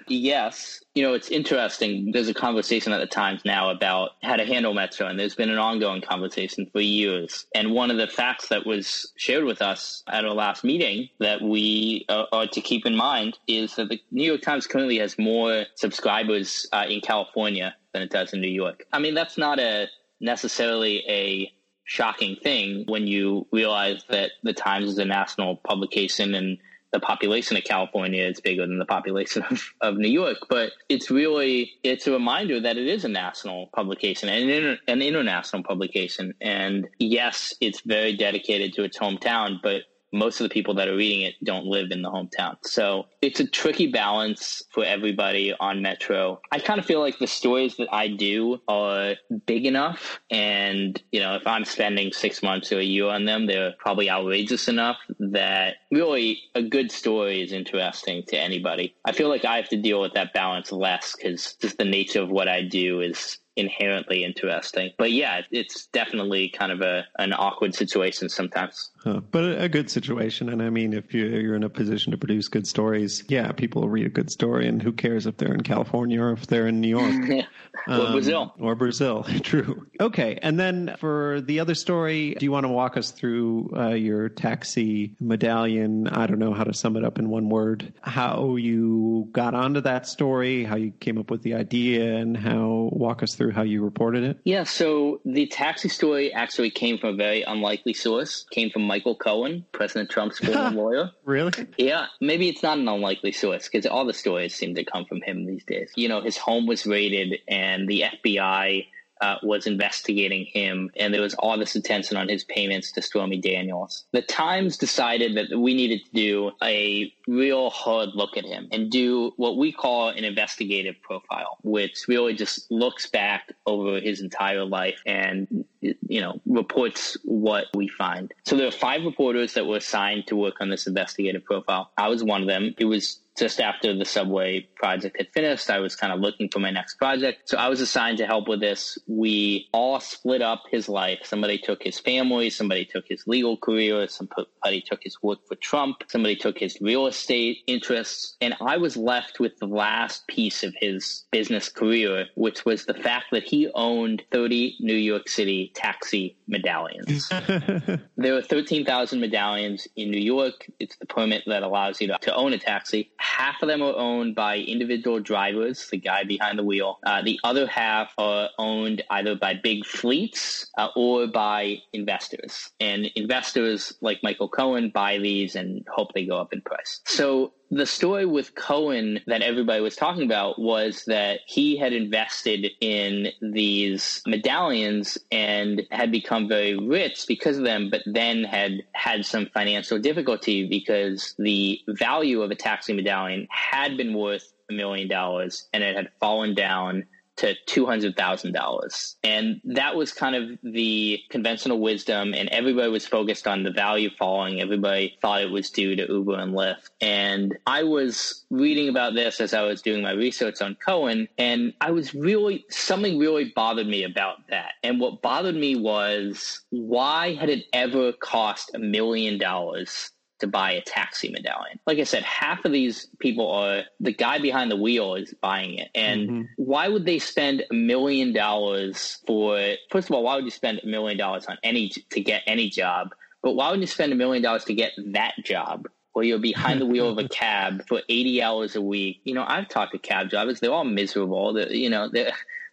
[0.08, 0.84] Yes.
[0.94, 2.12] You know, it's interesting.
[2.12, 5.50] There's a conversation at the Times now about how to handle Metro, and there's been
[5.50, 7.46] an ongoing conversation for years.
[7.56, 11.42] And one of the facts that was shared with us at our last meeting that
[11.42, 15.18] we uh, are to keep in mind is that the New York Times currently has
[15.18, 18.84] more subscribers uh, in California than it does in New York.
[18.92, 19.88] I mean, that's not a
[20.20, 21.54] necessarily a
[21.86, 26.58] shocking thing when you realize that the Times is a national publication and
[26.92, 30.38] the population of California is bigger than the population of, of New York.
[30.50, 34.78] But it's really it's a reminder that it is a national publication and an, inter,
[34.88, 36.34] an international publication.
[36.42, 40.96] And yes, it's very dedicated to its hometown, but most of the people that are
[40.96, 42.58] reading it don't live in the hometown.
[42.64, 46.42] So it's a tricky balance for everybody on Metro.
[46.52, 50.20] I kind of feel like the stories that I do are big enough.
[50.30, 54.10] And, you know, if I'm spending six months or a year on them, they're probably
[54.10, 58.96] outrageous enough that really a good story is interesting to anybody.
[59.06, 62.22] I feel like I have to deal with that balance less because just the nature
[62.22, 64.92] of what I do is inherently interesting.
[64.98, 68.92] But yeah, it's definitely kind of a an awkward situation sometimes.
[69.04, 69.22] Huh.
[69.32, 72.68] But a good situation, and I mean, if you're in a position to produce good
[72.68, 76.22] stories, yeah, people will read a good story, and who cares if they're in California
[76.22, 77.46] or if they're in New York
[77.88, 79.24] or um, Brazil or Brazil?
[79.42, 79.88] True.
[80.00, 83.90] Okay, and then for the other story, do you want to walk us through uh,
[83.90, 86.08] your taxi medallion?
[86.08, 87.94] I don't know how to sum it up in one word.
[88.02, 92.90] How you got onto that story, how you came up with the idea, and how
[92.94, 94.38] walk us through how you reported it.
[94.44, 94.64] Yeah.
[94.64, 98.46] So the taxi story actually came from a very unlikely source.
[98.52, 101.12] Came from Michael Cohen, President Trump's former lawyer.
[101.26, 101.54] Really?
[101.78, 102.08] Yeah.
[102.20, 105.46] Maybe it's not an unlikely source because all the stories seem to come from him
[105.46, 105.92] these days.
[105.96, 108.86] You know, his home was raided and the FBI
[109.22, 113.38] uh, was investigating him, and there was all this attention on his payments to Stormy
[113.38, 114.06] Daniels.
[114.12, 118.90] The Times decided that we needed to do a real hard look at him and
[118.90, 124.66] do what we call an investigative profile, which really just looks back over his entire
[124.66, 128.34] life and you know reports what we find.
[128.46, 131.92] So there are five reporters that were assigned to work on this investigative profile.
[131.98, 132.74] I was one of them.
[132.78, 136.60] It was just after the subway project had finished, I was kind of looking for
[136.60, 137.50] my next project.
[137.50, 139.00] So I was assigned to help with this.
[139.08, 141.22] We all split up his life.
[141.24, 146.04] Somebody took his family, somebody took his legal career, somebody took his work for Trump,
[146.08, 148.38] somebody took his real estate interests.
[148.42, 152.94] And I was left with the last piece of his business career, which was the
[152.94, 157.28] fact that he owned 30 New York City taxi medallions.
[158.18, 160.70] there are 13,000 medallions in New York.
[160.80, 163.96] It's the permit that allows you to, to own a taxi half of them are
[163.96, 167.00] owned by individual drivers, the guy behind the wheel.
[167.06, 172.70] Uh, the other half are owned either by big fleets uh, or by investors.
[172.80, 177.02] And investors like Michael Cohen buy these and hope they go up in price.
[177.06, 182.68] So the story with Cohen that everybody was talking about was that he had invested
[182.82, 189.26] in these medallions and had become very rich because of them, but then had had
[189.26, 195.08] some financial difficulty because the value of a taxi medallion had been worth a million
[195.08, 197.06] dollars and it had fallen down
[197.42, 199.16] to $200,000.
[199.24, 204.12] And that was kind of the conventional wisdom, and everybody was focused on the value
[204.18, 204.62] falling.
[204.62, 206.90] Everybody thought it was due to Uber and Lyft.
[207.02, 211.74] And I was reading about this as I was doing my research on Cohen, and
[211.82, 214.74] I was really, something really bothered me about that.
[214.84, 220.12] And what bothered me was why had it ever cost a million dollars
[220.42, 221.80] to buy a taxi medallion.
[221.88, 225.76] Like I said, half of these people are the guy behind the wheel is buying
[225.76, 225.90] it.
[225.96, 226.42] And mm-hmm.
[226.58, 230.82] why would they spend a million dollars for first of all, why would you spend
[230.84, 233.16] a million dollars on any to get any job?
[233.42, 235.88] But why would you spend a million dollars to get that job?
[236.14, 239.22] Or you're behind the wheel of a cab for 80 hours a week.
[239.24, 240.60] You know, I've talked to cab drivers.
[240.60, 241.54] They're all miserable.
[241.54, 242.12] They're, you know,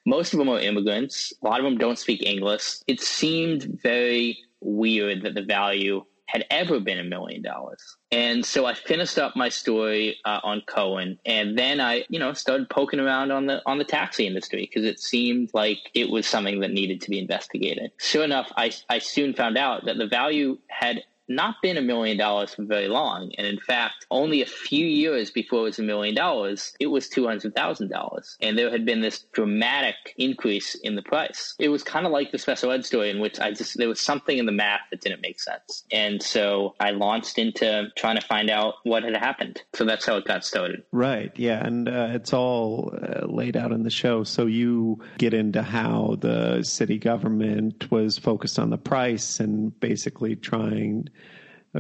[0.05, 1.33] most of them are immigrants.
[1.43, 2.79] A lot of them don't speak English.
[2.87, 7.97] It seemed very weird that the value had ever been a million dollars.
[8.13, 12.33] And so I finished up my story uh, on Cohen, and then I, you know,
[12.35, 16.27] started poking around on the on the taxi industry because it seemed like it was
[16.27, 17.91] something that needed to be investigated.
[17.99, 22.17] Sure enough, I I soon found out that the value had not been a million
[22.17, 23.33] dollars for very long.
[23.39, 27.09] And in fact, only a few years before it was a million dollars, it was
[27.09, 28.37] $200,000.
[28.41, 31.55] And there had been this dramatic increase in the price.
[31.59, 34.01] It was kind of like the special ed story in which I just, there was
[34.01, 35.85] something in the math that didn't make sense.
[35.93, 39.63] And so I launched into trying to find out what had happened.
[39.75, 40.83] So that's how it got started.
[40.93, 41.33] Right.
[41.37, 41.65] Yeah.
[41.65, 44.25] And uh, it's all uh, laid out in the show.
[44.25, 50.37] So you get into how the city government was focused on the price and basically
[50.37, 51.09] trying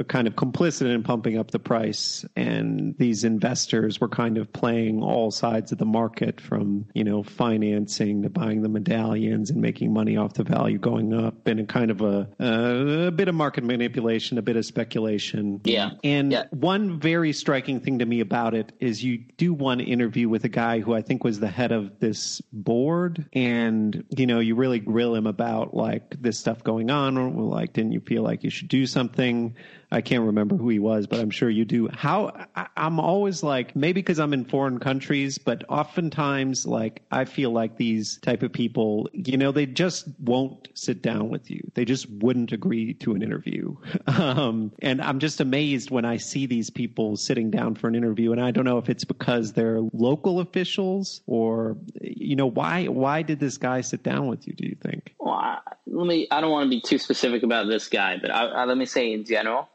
[0.07, 2.25] kind of complicit in pumping up the price.
[2.37, 7.23] And these investors were kind of playing all sides of the market from you know
[7.23, 11.65] financing to buying the medallions and making money off the value going up and a
[11.65, 15.61] kind of a, uh, a bit of market manipulation a bit of speculation.
[15.65, 15.91] Yeah.
[16.05, 16.45] And yeah.
[16.51, 20.49] one very striking thing to me about it is you do one interview with a
[20.49, 23.27] guy who i think was the head of this board.
[23.33, 27.17] And you know you really grill him about like this stuff going on.
[27.17, 29.55] Or like didn't you feel like you should do something
[29.91, 31.89] I can't remember who he was, but I'm sure you do.
[31.89, 37.25] How I, am always like maybe because I'm in foreign countries, but oftentimes like I
[37.25, 41.71] feel like these type of people, you know, they just won't sit down with you.
[41.75, 43.77] They just wouldn't agree to an interview.
[44.19, 48.33] Um, and I'm just amazed when I see these people sitting down for an interview,
[48.33, 53.23] and I don't know if it's because they're local officials or you know why why
[53.23, 54.55] did this guy sit down with you?
[54.55, 55.15] Do you think?
[55.21, 56.27] Well, I, let me.
[56.31, 58.87] I don't want to be too specific about this guy, but I, I, let me
[58.87, 59.69] say in general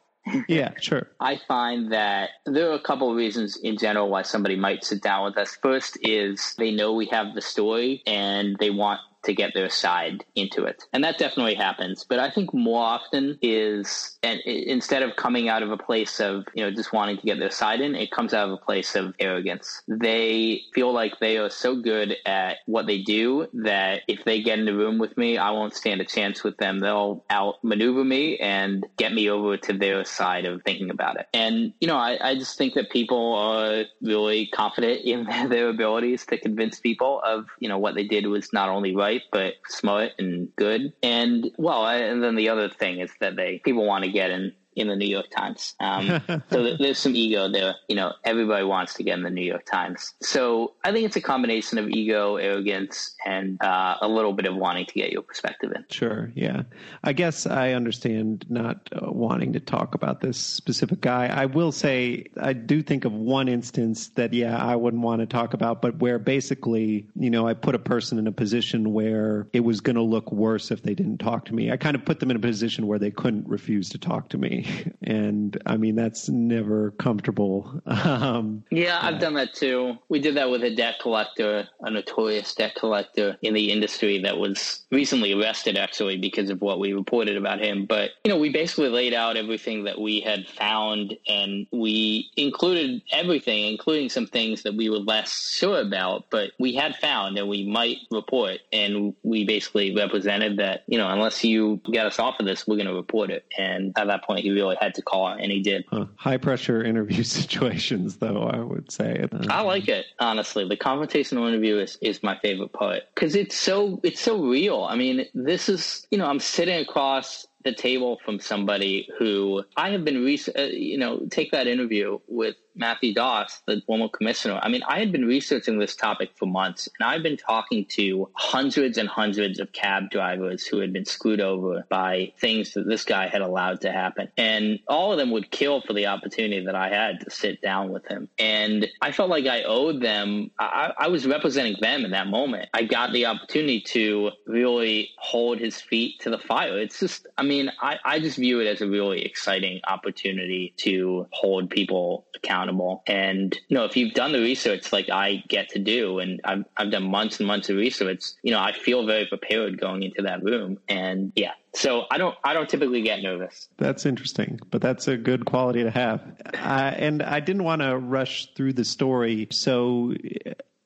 [0.47, 1.07] yeah, sure.
[1.19, 5.01] I find that there are a couple of reasons in general why somebody might sit
[5.01, 5.57] down with us.
[5.61, 10.23] First is they know we have the story and they want to get their side
[10.35, 10.83] into it.
[10.93, 12.05] And that definitely happens.
[12.07, 16.45] But I think more often is, and instead of coming out of a place of,
[16.53, 18.95] you know, just wanting to get their side in, it comes out of a place
[18.95, 19.81] of arrogance.
[19.87, 24.59] They feel like they are so good at what they do that if they get
[24.59, 26.79] in the room with me, I won't stand a chance with them.
[26.79, 31.27] They'll outmaneuver me and get me over to their side of thinking about it.
[31.33, 36.25] And, you know, I, I just think that people are really confident in their abilities
[36.27, 40.11] to convince people of, you know, what they did was not only right, but smart
[40.19, 40.93] and good.
[41.03, 44.53] And well, and then the other thing is that they people want to get in
[44.75, 45.75] in the New York Times.
[45.79, 47.75] Um, so there's some ego there.
[47.87, 50.13] You know, everybody wants to get in the New York Times.
[50.21, 54.55] So I think it's a combination of ego, arrogance, and uh, a little bit of
[54.55, 55.85] wanting to get your perspective in.
[55.89, 56.31] Sure.
[56.35, 56.63] Yeah.
[57.03, 61.27] I guess I understand not uh, wanting to talk about this specific guy.
[61.27, 65.25] I will say I do think of one instance that, yeah, I wouldn't want to
[65.25, 69.47] talk about, but where basically, you know, I put a person in a position where
[69.53, 71.71] it was going to look worse if they didn't talk to me.
[71.71, 74.37] I kind of put them in a position where they couldn't refuse to talk to
[74.37, 74.62] me.
[75.03, 77.81] and I mean that's never comfortable.
[77.85, 79.97] Um, yeah, I've done that too.
[80.09, 84.37] We did that with a debt collector, a notorious debt collector in the industry that
[84.37, 87.85] was recently arrested actually because of what we reported about him.
[87.85, 93.01] But you know, we basically laid out everything that we had found, and we included
[93.11, 97.47] everything, including some things that we were less sure about, but we had found and
[97.47, 98.59] we might report.
[98.71, 102.75] And we basically represented that you know, unless you get us off of this, we're
[102.75, 103.45] going to report it.
[103.57, 105.85] And at that point, he really had to call it, and he did.
[105.89, 106.05] Huh.
[106.15, 109.25] High pressure interview situations, though, I would say.
[109.49, 110.67] I like it honestly.
[110.67, 114.83] The confrontational interview is, is my favorite part because it's so it's so real.
[114.83, 119.89] I mean, this is you know I'm sitting across the table from somebody who I
[119.91, 124.59] have been, re- uh, you know, take that interview with Matthew Daus, the former commissioner.
[124.61, 128.29] I mean, I had been researching this topic for months, and I've been talking to
[128.33, 133.03] hundreds and hundreds of cab drivers who had been screwed over by things that this
[133.03, 134.29] guy had allowed to happen.
[134.37, 137.91] And all of them would kill for the opportunity that I had to sit down
[137.91, 138.29] with him.
[138.39, 142.69] And I felt like I owed them, I, I was representing them in that moment.
[142.73, 146.79] I got the opportunity to really hold his feet to the fire.
[146.79, 151.27] It's just, I mean, I, I just view it as a really exciting opportunity to
[151.31, 153.03] hold people accountable accountable.
[153.07, 156.65] And, you know, if you've done the research like I get to do, and I've,
[156.77, 160.21] I've done months and months of research, you know, I feel very prepared going into
[160.23, 160.79] that room.
[160.87, 163.67] And yeah, so I don't I don't typically get nervous.
[163.77, 166.21] That's interesting, but that's a good quality to have.
[166.53, 170.13] Uh, and I didn't want to rush through the story, so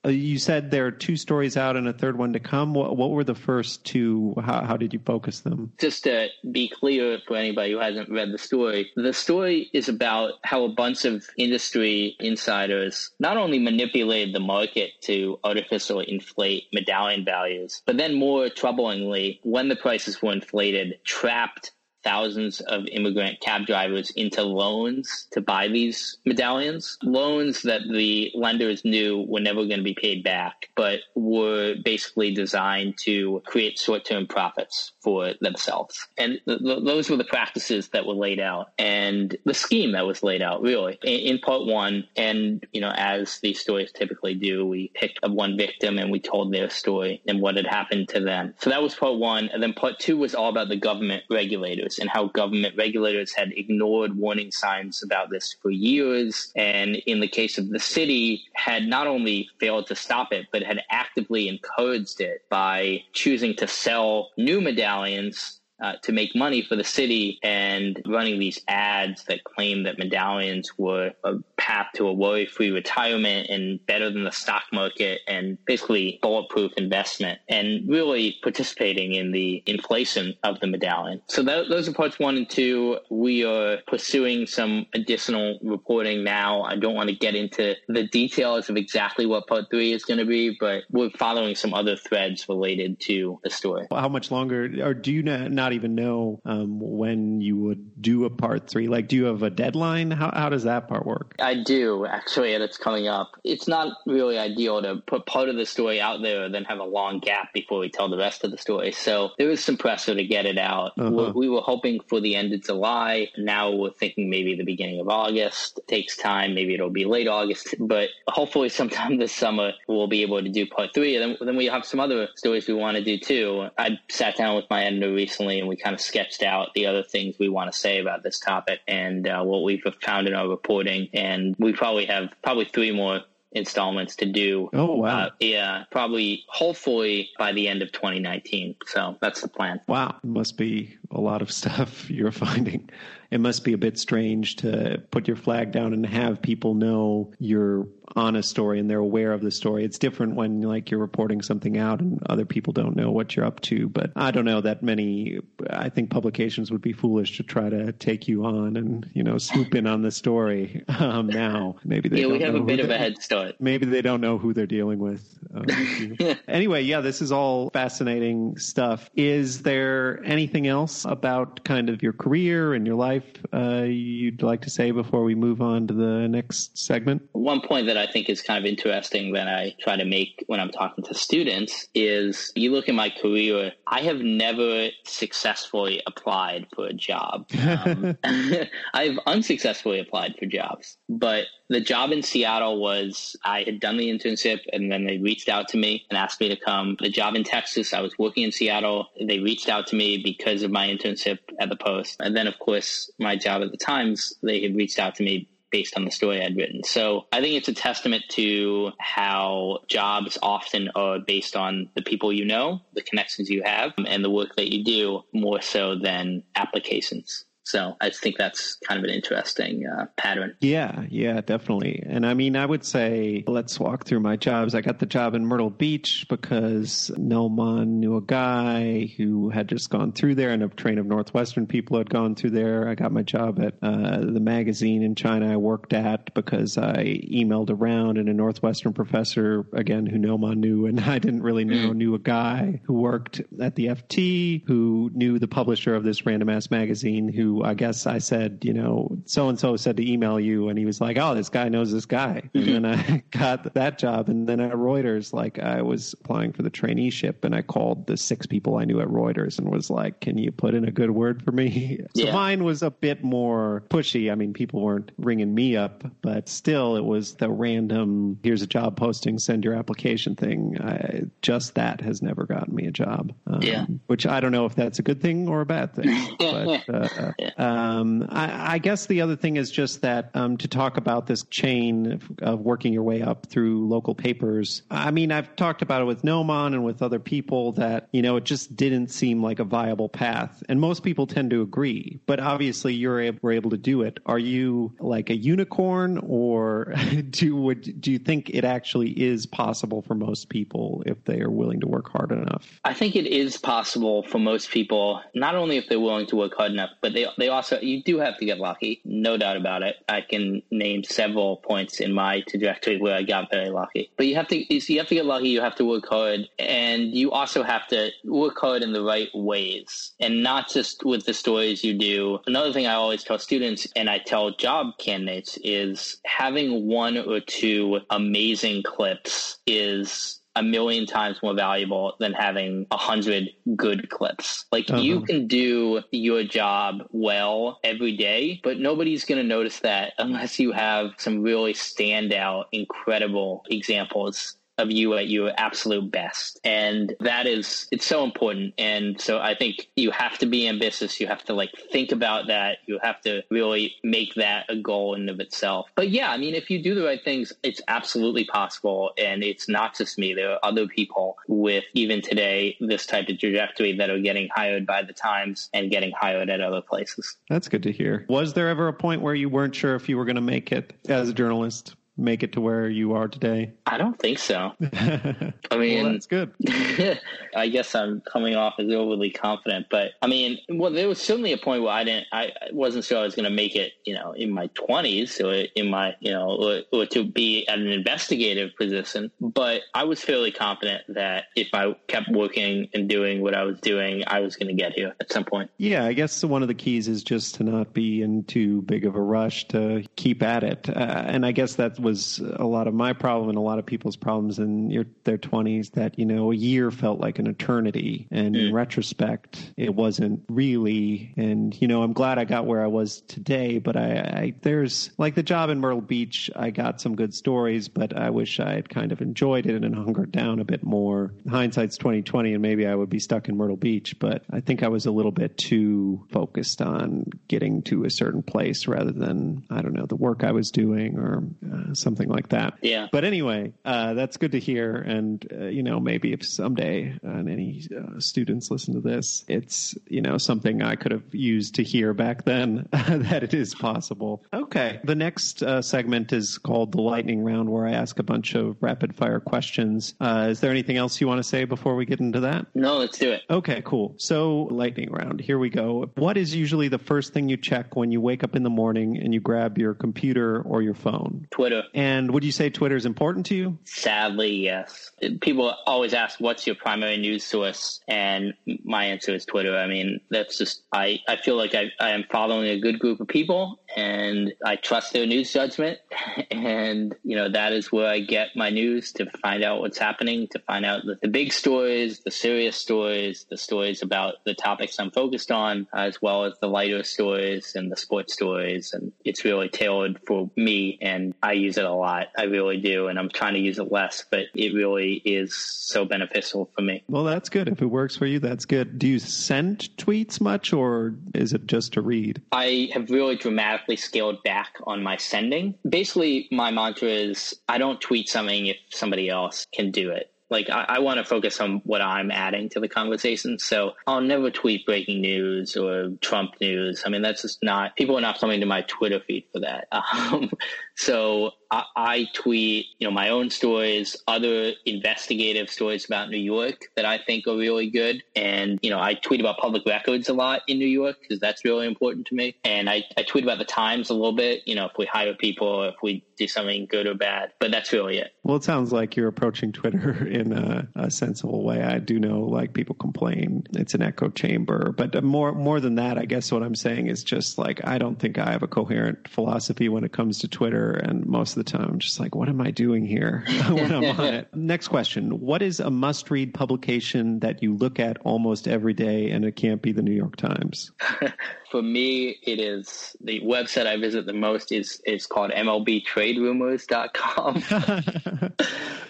[0.07, 2.73] Uh, you said there are two stories out and a third one to come.
[2.73, 4.33] What, what were the first two?
[4.41, 5.73] How, how, did you focus them?
[5.79, 10.35] Just to be clear for anybody who hasn't read the story, the story is about
[10.43, 17.25] how a bunch of industry insiders not only manipulated the market to artificially inflate medallion
[17.25, 21.71] values, but then more troublingly, when the prices were inflated, trapped
[22.03, 26.97] thousands of immigrant cab drivers into loans to buy these medallions.
[27.03, 32.33] Loans that the lenders knew were never going to be paid back, but were basically
[32.33, 36.07] designed to create short term profits for themselves.
[36.17, 40.07] And th- th- those were the practices that were laid out and the scheme that
[40.07, 40.97] was laid out, really.
[41.03, 45.31] In, in part one, and, you know, as these stories typically do, we picked up
[45.31, 48.53] one victim and we told their story and what had happened to them.
[48.59, 49.49] So that was part one.
[49.51, 53.51] And then part two was all about the government regulators and how government regulators had
[53.53, 56.51] ignored warning signs about this for years.
[56.55, 60.63] And in the case of the city, had not only failed to stop it, but
[60.63, 66.75] had actively encouraged it by choosing to sell new medallions uh, to make money for
[66.75, 72.13] the city and running these ads that claim that medallions were a path to a
[72.13, 78.35] worry free retirement and better than the stock market and basically bulletproof investment and really
[78.41, 81.21] participating in the inflation of the medallion.
[81.27, 82.97] So that, those are parts one and two.
[83.09, 86.63] We are pursuing some additional reporting now.
[86.63, 90.19] I don't want to get into the details of exactly what part three is going
[90.19, 93.87] to be, but we're following some other threads related to the story.
[93.91, 98.23] How much longer, or do you not not even know um, when you would do
[98.23, 98.87] a part three?
[98.87, 100.11] Like, do you have a deadline?
[100.11, 101.35] How, how does that part work?
[101.39, 103.31] I do, actually, and it's coming up.
[103.43, 106.79] It's not really ideal to put part of the story out there and then have
[106.79, 108.93] a long gap before we tell the rest of the story.
[108.93, 110.93] So there was some pressure to get it out.
[110.97, 111.33] Uh-huh.
[111.35, 113.27] We were hoping for the end of July.
[113.37, 115.79] Now we're thinking maybe the beginning of August.
[115.79, 116.55] It takes time.
[116.55, 120.65] Maybe it'll be late August, but hopefully sometime this summer we'll be able to do
[120.65, 121.17] part three.
[121.17, 123.67] And then, then we have some other stories we want to do too.
[123.77, 127.03] I sat down with my editor recently and we kind of sketched out the other
[127.03, 130.47] things we want to say about this topic and uh, what we've found in our
[130.47, 131.09] reporting.
[131.13, 133.21] And we probably have probably three more
[133.53, 134.69] installments to do.
[134.73, 135.25] Oh wow!
[135.25, 138.75] Uh, yeah, probably hopefully by the end of 2019.
[138.85, 139.79] So that's the plan.
[139.87, 142.89] Wow, must be a lot of stuff you're finding
[143.31, 147.31] it must be a bit strange to put your flag down and have people know
[147.39, 149.83] you're on a story and they're aware of the story.
[149.83, 153.45] It's different when like you're reporting something out and other people don't know what you're
[153.45, 153.89] up to.
[153.89, 155.39] But I don't know that many.
[155.69, 159.37] I think publications would be foolish to try to take you on and you know
[159.37, 161.75] swoop in on the story um, now.
[161.83, 163.55] Maybe they yeah, we have a bit of a head start.
[163.59, 165.37] Maybe they don't know who they're dealing with.
[165.53, 169.09] Um, anyway, yeah, this is all fascinating stuff.
[169.15, 173.07] Is there anything else about kind of your career and your life?
[173.07, 177.21] life uh, you'd like to say before we move on to the next segment?
[177.31, 180.59] One point that I think is kind of interesting that I try to make when
[180.59, 186.67] I'm talking to students is you look at my career, I have never successfully applied
[186.75, 187.49] for a job.
[187.67, 188.17] Um,
[188.93, 194.09] I've unsuccessfully applied for jobs, but the job in Seattle was I had done the
[194.09, 196.95] internship and then they reached out to me and asked me to come.
[196.99, 199.07] The job in Texas, I was working in Seattle.
[199.21, 202.17] They reached out to me because of my internship at the Post.
[202.19, 205.49] And then, of course, my job at the Times, they had reached out to me
[205.71, 206.83] based on the story I'd written.
[206.83, 212.31] So I think it's a testament to how jobs often are based on the people
[212.31, 216.43] you know, the connections you have, and the work that you do more so than
[216.55, 217.45] applications.
[217.67, 220.55] So I think that's kind of an interesting uh, pattern.
[220.61, 222.01] Yeah, yeah, definitely.
[222.07, 224.73] And I mean, I would say let's walk through my jobs.
[224.73, 229.89] I got the job in Myrtle Beach because Nomaan knew a guy who had just
[229.89, 232.87] gone through there, and a train of Northwestern people had gone through there.
[232.87, 237.03] I got my job at uh, the magazine in China I worked at because I
[237.29, 241.91] emailed around, and a Northwestern professor, again, who Nomaan knew, and I didn't really know,
[241.91, 246.47] knew a guy who worked at the FT who knew the publisher of this Random
[246.47, 250.39] Ass magazine, who I guess I said, you know, so and so said to email
[250.39, 252.49] you, and he was like, oh, this guy knows this guy.
[252.53, 256.61] And then I got that job, and then at Reuters, like I was applying for
[256.63, 260.21] the traineeship, and I called the six people I knew at Reuters and was like,
[260.21, 261.99] can you put in a good word for me?
[262.15, 262.33] So Yeah.
[262.33, 264.31] mine was a bit more pushy.
[264.31, 268.67] I mean, people weren't ringing me up, but still, it was the random, here's a
[268.67, 270.77] job posting, send your application thing.
[270.81, 273.33] I, just that has never gotten me a job.
[273.45, 273.85] Um, Yeah.
[274.07, 276.15] Which I don't know if that's a good thing or a bad thing.
[276.39, 280.97] but uh, um, I, I guess the other thing is just that um, to talk
[280.97, 284.81] about this chain of, of working your way up through local papers.
[284.91, 288.37] I mean, I've talked about it with Nomaan and with other people that, you know,
[288.37, 290.63] it just didn't seem like a viable path.
[290.69, 294.19] And most people tend to agree, but obviously you're able, were able to do it.
[294.25, 296.93] Are you like a unicorn or
[297.29, 301.51] do, would, do you think it actually is possible for most people if they are
[301.51, 302.79] willing to work hard enough?
[302.83, 306.53] I think it is possible for most people, not only if they're willing to work
[306.55, 309.83] hard enough, but they they also you do have to get lucky, no doubt about
[309.83, 309.97] it.
[310.09, 314.11] I can name several points in my trajectory where I got very lucky.
[314.17, 317.13] But you have to you have to get lucky, you have to work hard, and
[317.13, 321.33] you also have to work hard in the right ways, and not just with the
[321.33, 322.39] stories you do.
[322.47, 327.39] Another thing I always tell students and I tell job candidates is having one or
[327.39, 334.65] two amazing clips is a million times more valuable than having a hundred good clips.
[334.71, 335.25] Like you Uh-huh.
[335.27, 340.71] can do your job well every day, but nobody's going to notice that unless you
[340.71, 346.59] have some really standout, incredible examples of you at your absolute best.
[346.63, 348.73] And that is, it's so important.
[348.77, 351.19] And so I think you have to be ambitious.
[351.19, 352.79] You have to like think about that.
[352.85, 355.89] You have to really make that a goal in of itself.
[355.95, 359.11] But yeah, I mean, if you do the right things, it's absolutely possible.
[359.17, 360.33] And it's not just me.
[360.33, 364.85] There are other people with even today this type of trajectory that are getting hired
[364.85, 367.37] by the Times and getting hired at other places.
[367.49, 368.25] That's good to hear.
[368.29, 370.71] Was there ever a point where you weren't sure if you were going to make
[370.71, 373.71] it as a journalist, make it to where you are today?
[373.85, 374.73] I don't think so.
[374.93, 376.51] I well, mean, that's good.
[377.55, 381.53] I guess I'm coming off as overly confident, but I mean, well, there was certainly
[381.53, 384.15] a point where I didn't, I wasn't sure I was going to make it, you
[384.15, 387.87] know, in my 20s or in my, you know, or, or to be at an
[387.87, 389.31] investigative position.
[389.39, 393.79] But I was fairly confident that if I kept working and doing what I was
[393.79, 395.69] doing, I was going to get here at some point.
[395.77, 399.05] Yeah, I guess one of the keys is just to not be in too big
[399.05, 400.89] of a rush to keep at it.
[400.89, 403.85] Uh, and I guess that was a lot of my problem and a lot of
[403.85, 408.27] people's problems in your, their 20s that, you know, a year felt like an eternity.
[408.31, 411.33] And in retrospect, it wasn't really.
[411.35, 415.11] And, you know, I'm glad I got where I was today, but I, I there's
[415.17, 418.75] like the job in Myrtle Beach, I got some good stories, but I wish I
[418.75, 421.33] had kind of enjoyed it and hungered down a bit more.
[421.49, 424.87] Hindsight's 2020, and maybe I would be stuck in Myrtle Beach, but I think I
[424.87, 429.81] was a little bit too focused on getting to a certain place rather than, I
[429.81, 432.75] don't know, the work I was doing or uh, something like that.
[432.81, 433.07] Yeah.
[433.11, 434.95] But anyway, uh, that's good to hear.
[434.95, 439.45] And, uh, you know, maybe if someday, uh, and any uh, students listen to this,
[439.47, 443.75] it's, you know, something I could have used to hear back then that it is
[443.75, 444.43] possible.
[444.53, 444.99] Okay.
[445.03, 448.77] The next uh, segment is called the lightning round, where I ask a bunch of
[448.81, 450.15] rapid fire questions.
[450.19, 452.67] Uh, is there anything else you want to say before we get into that?
[452.73, 453.43] No, let's do it.
[453.49, 454.15] Okay, cool.
[454.17, 455.39] So, lightning round.
[455.39, 456.09] Here we go.
[456.15, 459.17] What is usually the first thing you check when you wake up in the morning
[459.17, 461.47] and you grab your computer or your phone?
[461.51, 461.83] Twitter.
[461.93, 463.77] And would you say Twitter is important to you?
[463.85, 465.11] Sadly, yes.
[465.41, 469.77] People always ask, "What's your primary news source?" And my answer is Twitter.
[469.77, 471.19] I mean, that's just I.
[471.27, 475.11] I feel like I, I am following a good group of people, and I trust
[475.11, 475.97] their news judgment.
[476.49, 480.47] And you know that is where I get my news to find out what's happening,
[480.51, 484.99] to find out the, the big stories, the serious stories, the stories about the topics
[484.99, 488.93] I'm focused on, as well as the lighter stories and the sports stories.
[488.93, 492.27] And it's really tailored for me, and I use it a lot.
[492.37, 496.05] I really do, and I'm trying to use it less, but it really is so
[496.05, 497.03] beneficial for me.
[497.07, 497.67] Well, that's good.
[497.67, 498.99] If it works for you, that's good.
[498.99, 502.41] Do you send tweets much or is it just to read?
[502.51, 505.75] I have really dramatically scaled back on my sending.
[505.87, 510.31] Basically, my mantra is I don't tweet something if somebody else can do it.
[510.49, 513.59] Like I, I want to focus on what I'm adding to the conversation.
[513.59, 517.03] So I'll never tweet breaking news or Trump news.
[517.05, 519.87] I mean, that's just not people are not coming to my Twitter feed for that.
[520.17, 520.51] Um,
[520.95, 527.05] so I, tweet, you know, my own stories, other investigative stories about New York that
[527.05, 528.23] I think are really good.
[528.35, 531.65] And, you know, I tweet about public records a lot in New York because that's
[531.65, 532.55] really important to me.
[532.63, 535.33] And I, I tweet about the Times a little bit, you know, if we hire
[535.33, 537.51] people, if we do something good or bad.
[537.59, 538.33] But that's really it.
[538.43, 541.81] Well, it sounds like you're approaching Twitter in a, a sensible way.
[541.81, 544.93] I do know, like, people complain it's an echo chamber.
[544.95, 548.17] But more, more than that, I guess what I'm saying is just like, I don't
[548.17, 550.91] think I have a coherent philosophy when it comes to Twitter.
[550.91, 554.19] And most of the time, I'm just like, what am I doing here when I'm
[554.19, 554.49] on it?
[554.55, 559.31] Next question What is a must read publication that you look at almost every day
[559.31, 560.91] and it can't be the New York Times?
[561.71, 567.63] For me, it is the website I visit the most is, is called MLBTradeRumors.com.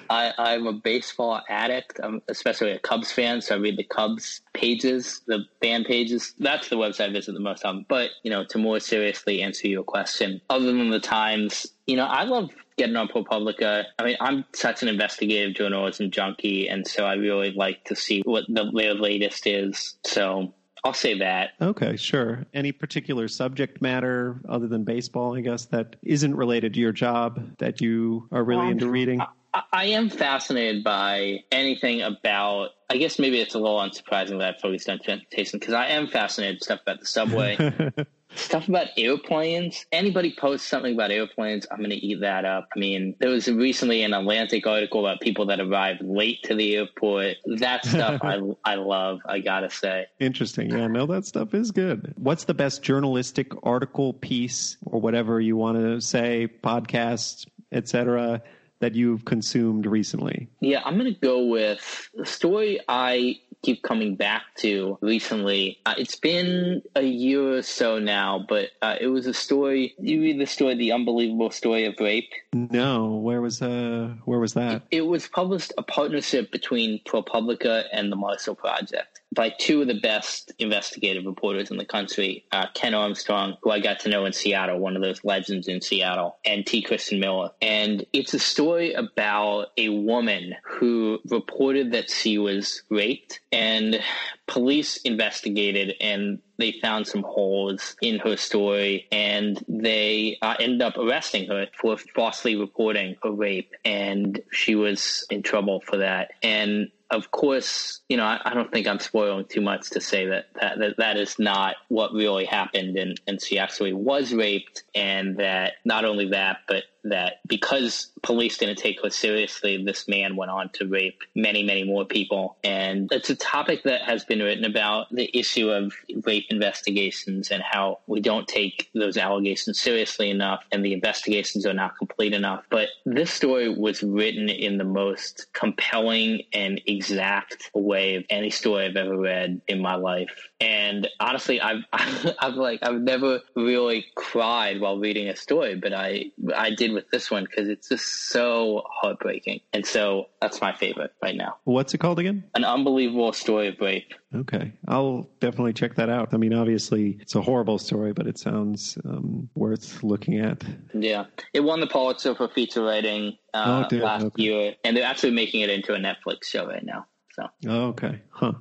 [0.09, 1.99] I, I'm a baseball addict.
[2.01, 6.33] I'm especially a Cubs fan, so I read the Cubs pages, the fan pages.
[6.39, 7.85] That's the website I visit the most on.
[7.87, 12.05] But, you know, to more seriously answer your question, other than the Times, you know,
[12.05, 13.85] I love getting on ProPublica.
[13.97, 18.21] I mean, I'm such an investigative journalism junkie, and so I really like to see
[18.21, 19.97] what the, their latest is.
[20.05, 20.53] So
[20.83, 21.51] I'll say that.
[21.61, 22.45] Okay, sure.
[22.53, 27.57] Any particular subject matter other than baseball, I guess, that isn't related to your job
[27.57, 29.21] that you are really um, into reading?
[29.53, 34.55] I, I am fascinated by anything about I guess maybe it's a little unsurprising that
[34.55, 37.57] I focused on transportation because I am fascinated stuff about the subway.
[38.37, 39.85] stuff about airplanes.
[39.91, 42.69] Anybody posts something about airplanes, I'm going to eat that up.
[42.75, 46.75] I mean, there was recently an Atlantic article about people that arrived late to the
[46.75, 47.37] airport.
[47.57, 50.07] That stuff I, I love, I got to say.
[50.19, 50.71] Interesting.
[50.71, 52.13] Yeah, no, that stuff is good.
[52.17, 58.41] What's the best journalistic article, piece, or whatever you want to say, podcast, etc.,
[58.79, 60.47] that you've consumed recently?
[60.59, 65.79] Yeah, I'm going to go with the story I keep coming back to recently.
[65.85, 69.93] Uh, it's been a year or so now, but uh, it was a story.
[69.99, 72.31] You read the story, the unbelievable story of rape.
[72.53, 74.83] No, where was uh, where was that?
[74.91, 79.87] It, it was published a partnership between ProPublica and the Marshall Project by two of
[79.87, 84.25] the best investigative reporters in the country, uh, Ken Armstrong, who I got to know
[84.25, 86.81] in Seattle, one of those legends in Seattle, and T.
[86.81, 87.51] Christian Miller.
[87.61, 93.99] And it's a story about a woman who reported that she was raped, and
[94.47, 100.97] police investigated and they found some holes in her story and they uh, ended up
[100.97, 106.89] arresting her for falsely reporting a rape and she was in trouble for that and
[107.09, 110.47] of course, you know, I, I, don't think I'm spoiling too much to say that
[110.59, 112.97] that, that, that is not what really happened.
[112.97, 114.83] And, and she actually was raped.
[114.93, 120.35] And that not only that, but that because police didn't take her seriously, this man
[120.35, 122.57] went on to rape many, many more people.
[122.63, 125.93] And it's a topic that has been written about the issue of
[126.25, 131.73] rape investigations and how we don't take those allegations seriously enough and the investigations are
[131.73, 132.63] not complete enough.
[132.69, 138.85] But this story was written in the most compelling and exact way of any story
[138.85, 140.49] I've ever read in my life.
[140.59, 146.31] And honestly, I've, I've like, I've never really cried while reading a story, but I,
[146.55, 149.61] I did with this one because it's just so heartbreaking.
[149.73, 151.57] And so that's my favorite right now.
[151.65, 152.43] What's it called again?
[152.55, 154.13] An unbelievable story of rape.
[154.35, 154.73] Okay.
[154.87, 156.33] I'll definitely check that out.
[156.33, 160.63] I mean, obviously, it's a horrible story, but it sounds um, worth looking at.
[160.93, 161.25] Yeah.
[161.53, 164.43] It won the Pulitzer for feature writing uh, oh, last okay.
[164.43, 167.05] year, and they're actually making it into a Netflix show right now.
[167.39, 167.47] So.
[167.67, 168.21] Oh, okay.
[168.29, 168.53] Huh.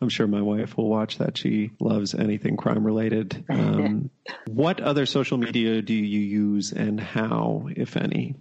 [0.00, 1.38] I'm sure my wife will watch that.
[1.38, 3.44] She loves anything crime related.
[3.48, 4.10] Um,
[4.48, 8.34] what other social media do you use and how, if any?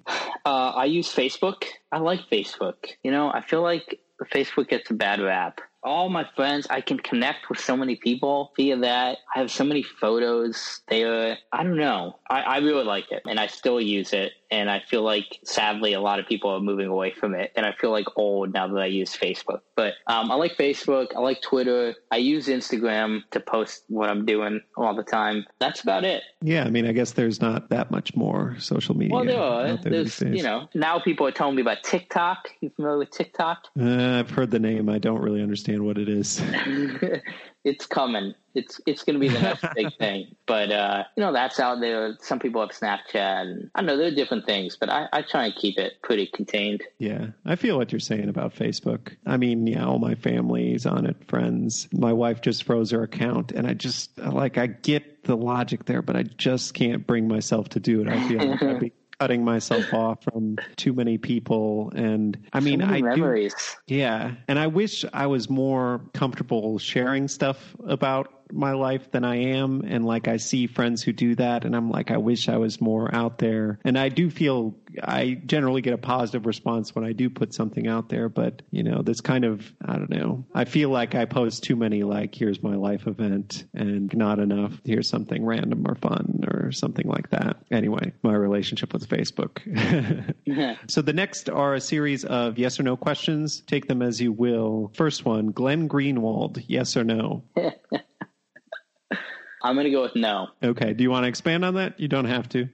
[0.46, 1.66] Uh, I use Facebook.
[1.92, 2.76] I like Facebook.
[3.04, 4.00] You know, I feel like
[4.34, 8.52] Facebook gets a bad rap all my friends, I can connect with so many people
[8.56, 9.18] via that.
[9.36, 11.38] I have so many photos there.
[11.52, 12.20] I don't know.
[12.30, 14.32] I, I really like it and I still use it.
[14.54, 17.52] And I feel like sadly a lot of people are moving away from it.
[17.56, 19.62] And I feel like old now that I use Facebook.
[19.76, 21.08] But um, I like Facebook.
[21.16, 21.96] I like Twitter.
[22.12, 25.48] I use Instagram to post what I'm doing all the time.
[25.58, 26.22] That's about it.
[26.44, 29.16] Yeah, I mean, I guess there's not that much more social media.
[29.16, 29.78] Well, there are.
[29.78, 32.50] There there's, you know, now people are telling me about TikTok.
[32.62, 33.70] You familiar with TikTok?
[33.80, 34.88] Uh, I've heard the name.
[34.88, 36.40] I don't really understand what it is.
[37.64, 38.34] it's coming.
[38.56, 40.36] It's it's going to be the next big thing.
[40.46, 42.16] But uh, you know that's out there.
[42.22, 45.46] Some people have Snapchat, and I know there are different things, but I, I try
[45.46, 46.84] and keep it pretty contained.
[47.00, 49.16] Yeah, I feel what you're saying about Facebook.
[49.26, 51.88] I mean, yeah, all my family's on it, friends.
[51.92, 56.02] My wife just froze her account, and I just like I get the logic there,
[56.02, 58.08] but I just can't bring myself to do it.
[58.08, 58.94] I feel like I'd be
[59.24, 63.56] cutting myself off from too many people, and I mean, So I do, memories.
[63.88, 69.36] yeah, and I wish I was more comfortable sharing stuff about my life than I
[69.36, 69.82] am.
[69.88, 72.82] And like I see friends who do that, and I'm like, I wish I was
[72.82, 73.80] more out there.
[73.84, 77.88] And I do feel I generally get a positive response when I do put something
[77.88, 78.30] out there.
[78.30, 80.46] But you know, this kind of I don't know.
[80.54, 84.80] I feel like I post too many like here's my life event and not enough
[84.84, 87.58] here's something random or fun or something like that.
[87.72, 89.62] Anyway, my relationship with Facebook.
[90.88, 93.62] So the next are a series of yes or no questions.
[93.62, 94.92] Take them as you will.
[94.96, 97.44] First one, Glenn Greenwald, yes or no?
[99.64, 100.48] I'm going to go with no.
[100.62, 100.94] Okay.
[100.94, 102.00] Do you want to expand on that?
[102.00, 102.68] You don't have to.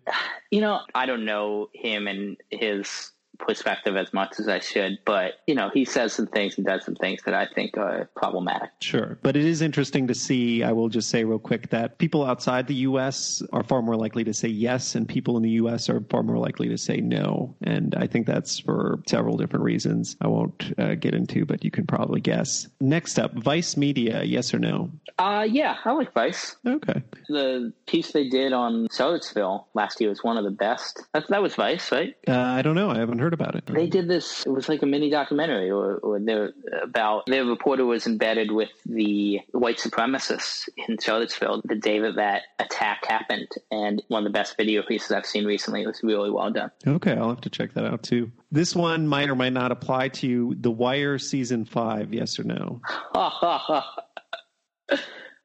[0.51, 5.39] You know, I don't know him and his perspective as much as I should, but
[5.47, 8.69] you know, he says some things and does some things that I think are problematic.
[8.81, 9.17] Sure.
[9.21, 12.67] But it is interesting to see, I will just say real quick, that people outside
[12.67, 13.41] the U.S.
[13.51, 15.89] are far more likely to say yes, and people in the U.S.
[15.89, 17.55] are far more likely to say no.
[17.61, 21.71] And I think that's for several different reasons I won't uh, get into, but you
[21.71, 22.67] can probably guess.
[22.79, 24.91] Next up, Vice Media, yes or no?
[25.17, 26.55] Uh yeah, I like Vice.
[26.65, 27.01] Okay.
[27.27, 31.03] The piece they did on Charlottesville last year was one of the best.
[31.13, 32.15] That, that was Vice, right?
[32.27, 32.89] Uh, I don't know.
[32.89, 33.65] I haven't heard about it.
[33.65, 34.45] They did this.
[34.45, 38.69] It was like a mini documentary, or, or they're about their reporter was embedded with
[38.85, 44.37] the white supremacists in Charlottesville the day that that attack happened, and one of the
[44.37, 45.83] best video pieces I've seen recently.
[45.83, 46.71] It was really well done.
[46.85, 48.31] Okay, I'll have to check that out too.
[48.51, 50.55] This one might or might not apply to you.
[50.59, 52.81] The Wire season five, yes or no?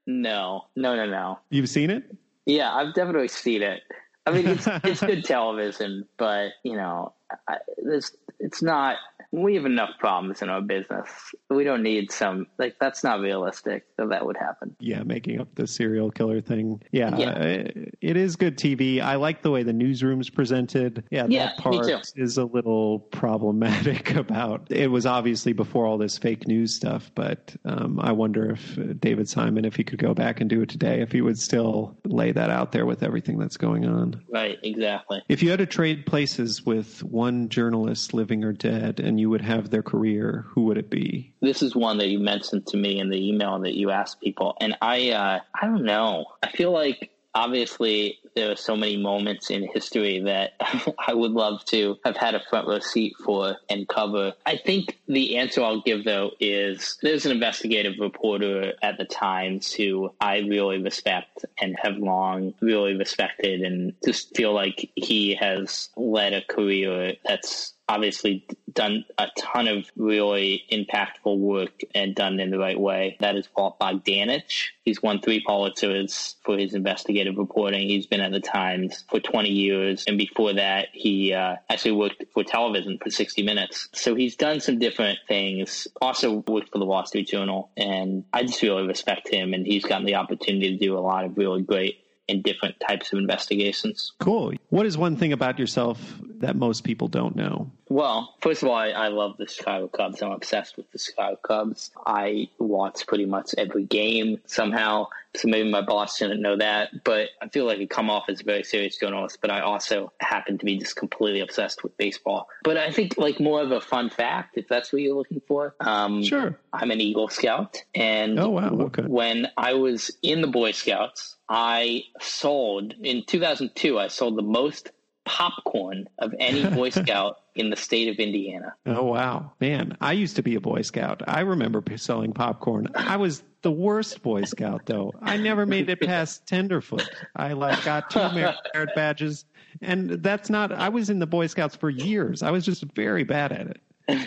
[0.06, 1.38] no, no, no, no.
[1.50, 2.04] You've seen it?
[2.46, 3.82] Yeah, I've definitely seen it.
[4.26, 7.12] I mean, it's it's good television, but you know,
[7.48, 8.96] I, this it's not.
[9.34, 11.08] We have enough problems in our business.
[11.50, 14.76] We don't need some like that's not realistic that that would happen.
[14.78, 16.80] Yeah, making up the serial killer thing.
[16.92, 17.30] Yeah, Yeah.
[17.30, 17.68] uh,
[18.00, 19.00] it is good TV.
[19.00, 21.02] I like the way the newsroom's presented.
[21.10, 24.70] Yeah, Yeah, that part is a little problematic about.
[24.70, 28.92] It was obviously before all this fake news stuff, but um, I wonder if uh,
[29.00, 31.96] David Simon, if he could go back and do it today, if he would still
[32.04, 34.22] lay that out there with everything that's going on.
[34.32, 34.58] Right?
[34.62, 35.22] Exactly.
[35.28, 39.42] If you had to trade places with one journalist, living or dead, and you would
[39.42, 41.32] have their career, who would it be?
[41.40, 44.56] This is one that you mentioned to me in the email that you asked people,
[44.60, 46.26] and I uh, I don't know.
[46.42, 50.52] I feel like obviously there are so many moments in history that
[50.98, 54.34] I would love to have had a front row seat for and cover.
[54.46, 59.72] I think the answer I'll give though is there's an investigative reporter at the Times
[59.72, 65.90] who I really respect and have long really respected and just feel like he has
[65.96, 72.50] led a career that's obviously done a ton of really impactful work and done in
[72.50, 73.16] the right way.
[73.20, 74.70] That is Walt Bogdanich.
[74.84, 77.88] He's won three Pulitzers for his investigative reporting.
[77.88, 80.04] He's been at the Times for 20 years.
[80.06, 83.88] And before that, he uh, actually worked for television for 60 Minutes.
[83.92, 85.86] So he's done some different things.
[86.00, 87.70] Also worked for the Wall Street Journal.
[87.76, 89.54] And I just really respect him.
[89.54, 93.12] And he's gotten the opportunity to do a lot of really great and different types
[93.12, 94.12] of investigations.
[94.18, 94.54] Cool.
[94.70, 96.00] What is one thing about yourself
[96.38, 97.70] that most people don't know?
[97.94, 100.20] Well, first of all, I, I love the Chicago Cubs.
[100.20, 101.92] I'm obsessed with the Chicago Cubs.
[102.04, 105.06] I watch pretty much every game somehow.
[105.36, 108.40] So maybe my boss didn't know that, but I feel like I come off as
[108.40, 112.48] a very serious journalist, but I also happen to be just completely obsessed with baseball.
[112.64, 115.76] But I think like more of a fun fact, if that's what you're looking for.
[115.78, 116.58] Um, Sure.
[116.72, 117.80] I'm an Eagle Scout.
[117.94, 118.70] And Oh, wow.
[118.70, 119.02] Okay.
[119.02, 124.90] when I was in the Boy Scouts, I sold in 2002, I sold the most
[125.24, 128.74] popcorn of any Boy Scout in the state of Indiana.
[128.86, 129.96] Oh wow, man!
[130.00, 131.22] I used to be a Boy Scout.
[131.26, 132.88] I remember selling popcorn.
[132.94, 135.12] I was the worst Boy Scout, though.
[135.22, 137.08] I never made it past tenderfoot.
[137.36, 139.44] I like got two merit badges,
[139.80, 140.72] and that's not.
[140.72, 142.42] I was in the Boy Scouts for years.
[142.42, 143.80] I was just very bad at it.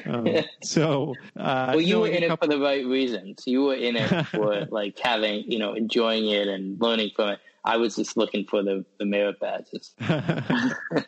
[0.07, 0.28] Um,
[0.64, 3.44] so, uh, Well, you were in a it couple- for the right reasons.
[3.45, 7.40] You were in it for like having, you know, enjoying it and learning from it.
[7.68, 9.94] I was just looking for the, the merit badges.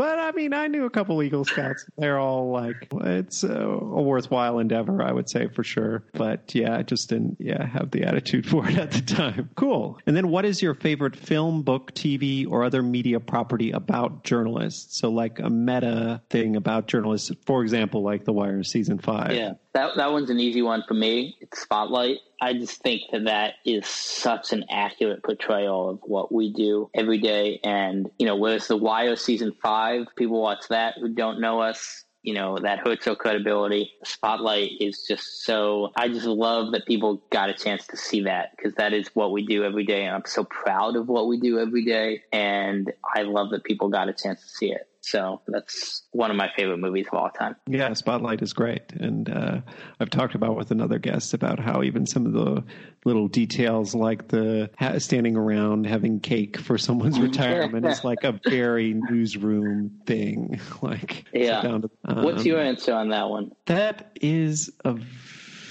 [0.00, 1.84] But I mean, I knew a couple Eagle Scouts.
[1.98, 6.04] They're all like, it's a, a worthwhile endeavor, I would say for sure.
[6.14, 9.50] But yeah, I just didn't, yeah, have the attitude for it at the time.
[9.56, 9.98] Cool.
[10.06, 14.98] And then, what is your favorite film, book, TV, or other media property about journalists?
[14.98, 19.34] So, like a meta thing about journalists, for example, like The Wire season five.
[19.34, 21.36] Yeah, that that one's an easy one for me.
[21.42, 22.20] It's Spotlight.
[22.40, 27.18] I just think that that is such an accurate portrayal of what we do every
[27.18, 27.60] day.
[27.62, 32.04] And you know, whereas The Wire season five, people watch that who don't know us.
[32.22, 33.92] You know, that hurts our credibility.
[34.04, 38.50] Spotlight is just so, I just love that people got a chance to see that
[38.54, 40.04] because that is what we do every day.
[40.04, 42.22] And I'm so proud of what we do every day.
[42.30, 44.89] And I love that people got a chance to see it.
[45.02, 47.56] So that's one of my favorite movies of all time.
[47.66, 48.92] Yeah, Spotlight is great.
[48.92, 49.60] And uh,
[49.98, 52.62] I've talked about with another guest about how even some of the
[53.04, 58.38] little details like the ha- standing around having cake for someone's retirement is like a
[58.48, 60.60] very newsroom thing.
[60.82, 61.60] Like, yeah.
[61.60, 63.52] To, um, What's your answer on that one?
[63.66, 64.94] That is a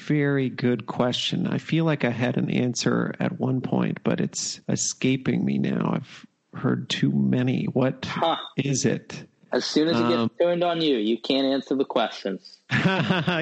[0.10, 1.48] very good question.
[1.48, 5.92] I feel like I had an answer at one point, but it's escaping me now.
[5.96, 7.66] I've heard too many.
[7.66, 8.38] What huh.
[8.58, 9.24] is it?
[9.52, 12.60] As soon as it gets um, turned on you, you can't answer the questions.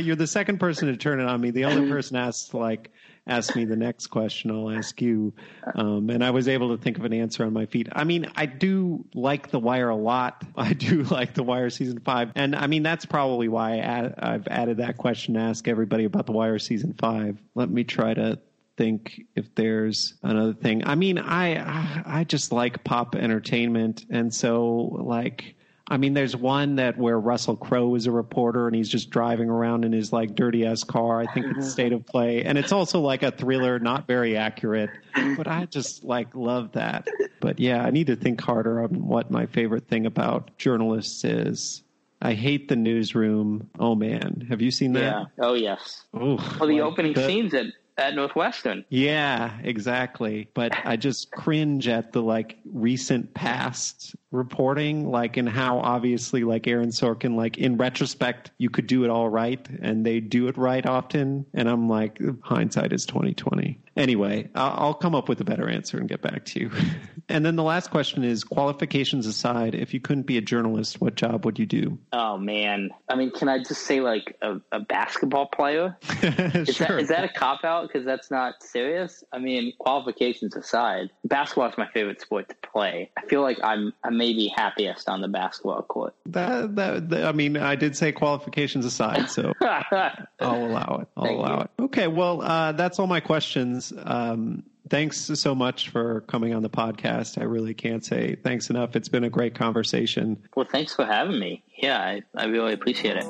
[0.02, 1.52] You're the second person to turn it on me.
[1.52, 2.92] The only person asked like
[3.28, 5.34] ask me the next question, I'll ask you.
[5.76, 7.88] Um, and I was able to think of an answer on my feet.
[7.92, 10.44] I mean, I do like The Wire a lot.
[10.56, 12.32] I do like The Wire season five.
[12.36, 16.26] And I mean, that's probably why I have added that question to ask everybody about
[16.26, 17.38] The Wire season five.
[17.54, 18.40] Let me try to
[18.78, 20.86] think if there's another thing.
[20.86, 25.56] I mean, I I just like pop entertainment, and so like
[25.90, 29.49] I mean, there's one that where Russell Crowe is a reporter and he's just driving
[29.49, 31.22] around in his like dirty ass car.
[31.22, 34.90] I think it's State of Play, and it's also like a thriller, not very accurate,
[35.38, 37.08] but I just like love that.
[37.40, 41.84] But yeah, I need to think harder on what my favorite thing about journalists is.
[42.22, 43.70] I hate the newsroom.
[43.80, 45.02] Oh man, have you seen that?
[45.02, 45.26] Yeah.
[45.40, 46.04] Oh yes.
[46.14, 47.68] Oh, well, the like opening the, scenes at
[47.98, 48.86] at Northwestern.
[48.90, 50.49] Yeah, exactly.
[50.53, 56.68] But I just cringe at the like recent past reporting, like and how obviously like
[56.68, 60.57] Aaron Sorkin, like in retrospect, you could do it all right, and they do it
[60.57, 61.45] right often.
[61.53, 63.80] And I'm like, hindsight is twenty twenty.
[63.97, 66.72] Anyway, I'll come up with a better answer and get back to you.
[67.30, 71.15] and then the last question is: qualifications aside, if you couldn't be a journalist, what
[71.15, 71.97] job would you do?
[72.14, 75.97] Oh man, I mean, can I just say like a, a basketball player?
[76.22, 76.88] is, sure.
[76.88, 77.88] that, is that a cop out?
[77.88, 79.23] Because that's not serious.
[79.34, 83.09] I mean, qualifications aside, basketball is my favorite sport to play.
[83.18, 86.14] I feel like I'm I'm maybe happiest on the basketball court.
[86.26, 91.08] That, that, that I mean, I did say qualifications aside, so I'll allow it.
[91.16, 91.62] I'll Thank allow you.
[91.62, 91.70] it.
[91.84, 93.94] Okay, well, uh, that's all my questions.
[94.04, 97.40] Um, thanks so much for coming on the podcast.
[97.40, 98.95] I really can't say thanks enough.
[98.95, 100.38] It's been a great conversation.
[100.56, 101.64] Well, thanks for having me.
[101.78, 103.26] Yeah, I, I really appreciate it.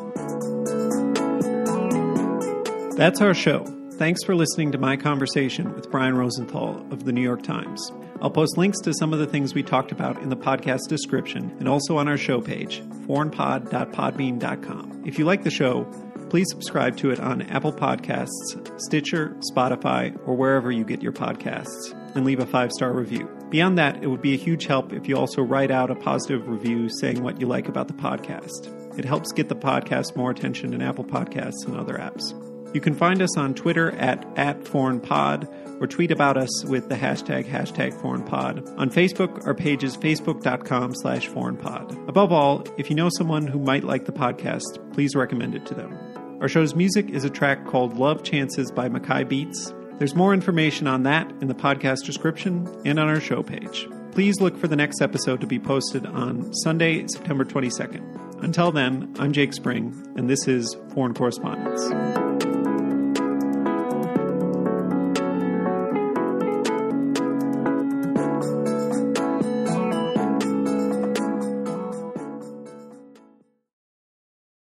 [2.96, 3.66] That's our show.
[3.92, 7.92] Thanks for listening to my conversation with Brian Rosenthal of the New York Times.
[8.22, 11.56] I'll post links to some of the things we talked about in the podcast description
[11.60, 15.04] and also on our show page, foreignpod.podbean.com.
[15.06, 15.84] If you like the show,
[16.30, 21.94] please subscribe to it on Apple Podcasts, Stitcher, Spotify, or wherever you get your podcasts,
[22.16, 23.30] and leave a five star review.
[23.50, 26.48] Beyond that, it would be a huge help if you also write out a positive
[26.48, 28.74] review saying what you like about the podcast.
[29.00, 32.34] It helps get the podcast more attention in Apple Podcasts and other apps.
[32.74, 35.48] You can find us on Twitter at, at foreignpod
[35.80, 38.78] or tweet about us with the hashtag hashtag foreignpod.
[38.78, 42.08] On Facebook, our page is facebook.com slash foreignpod.
[42.08, 45.74] Above all, if you know someone who might like the podcast, please recommend it to
[45.74, 45.98] them.
[46.42, 49.74] Our show's music is a track called Love Chances by Makai Beats.
[49.98, 53.88] There's more information on that in the podcast description and on our show page.
[54.12, 58.44] Please look for the next episode to be posted on Sunday, September 22nd.
[58.44, 62.57] Until then, I'm Jake Spring, and this is Foreign Correspondence.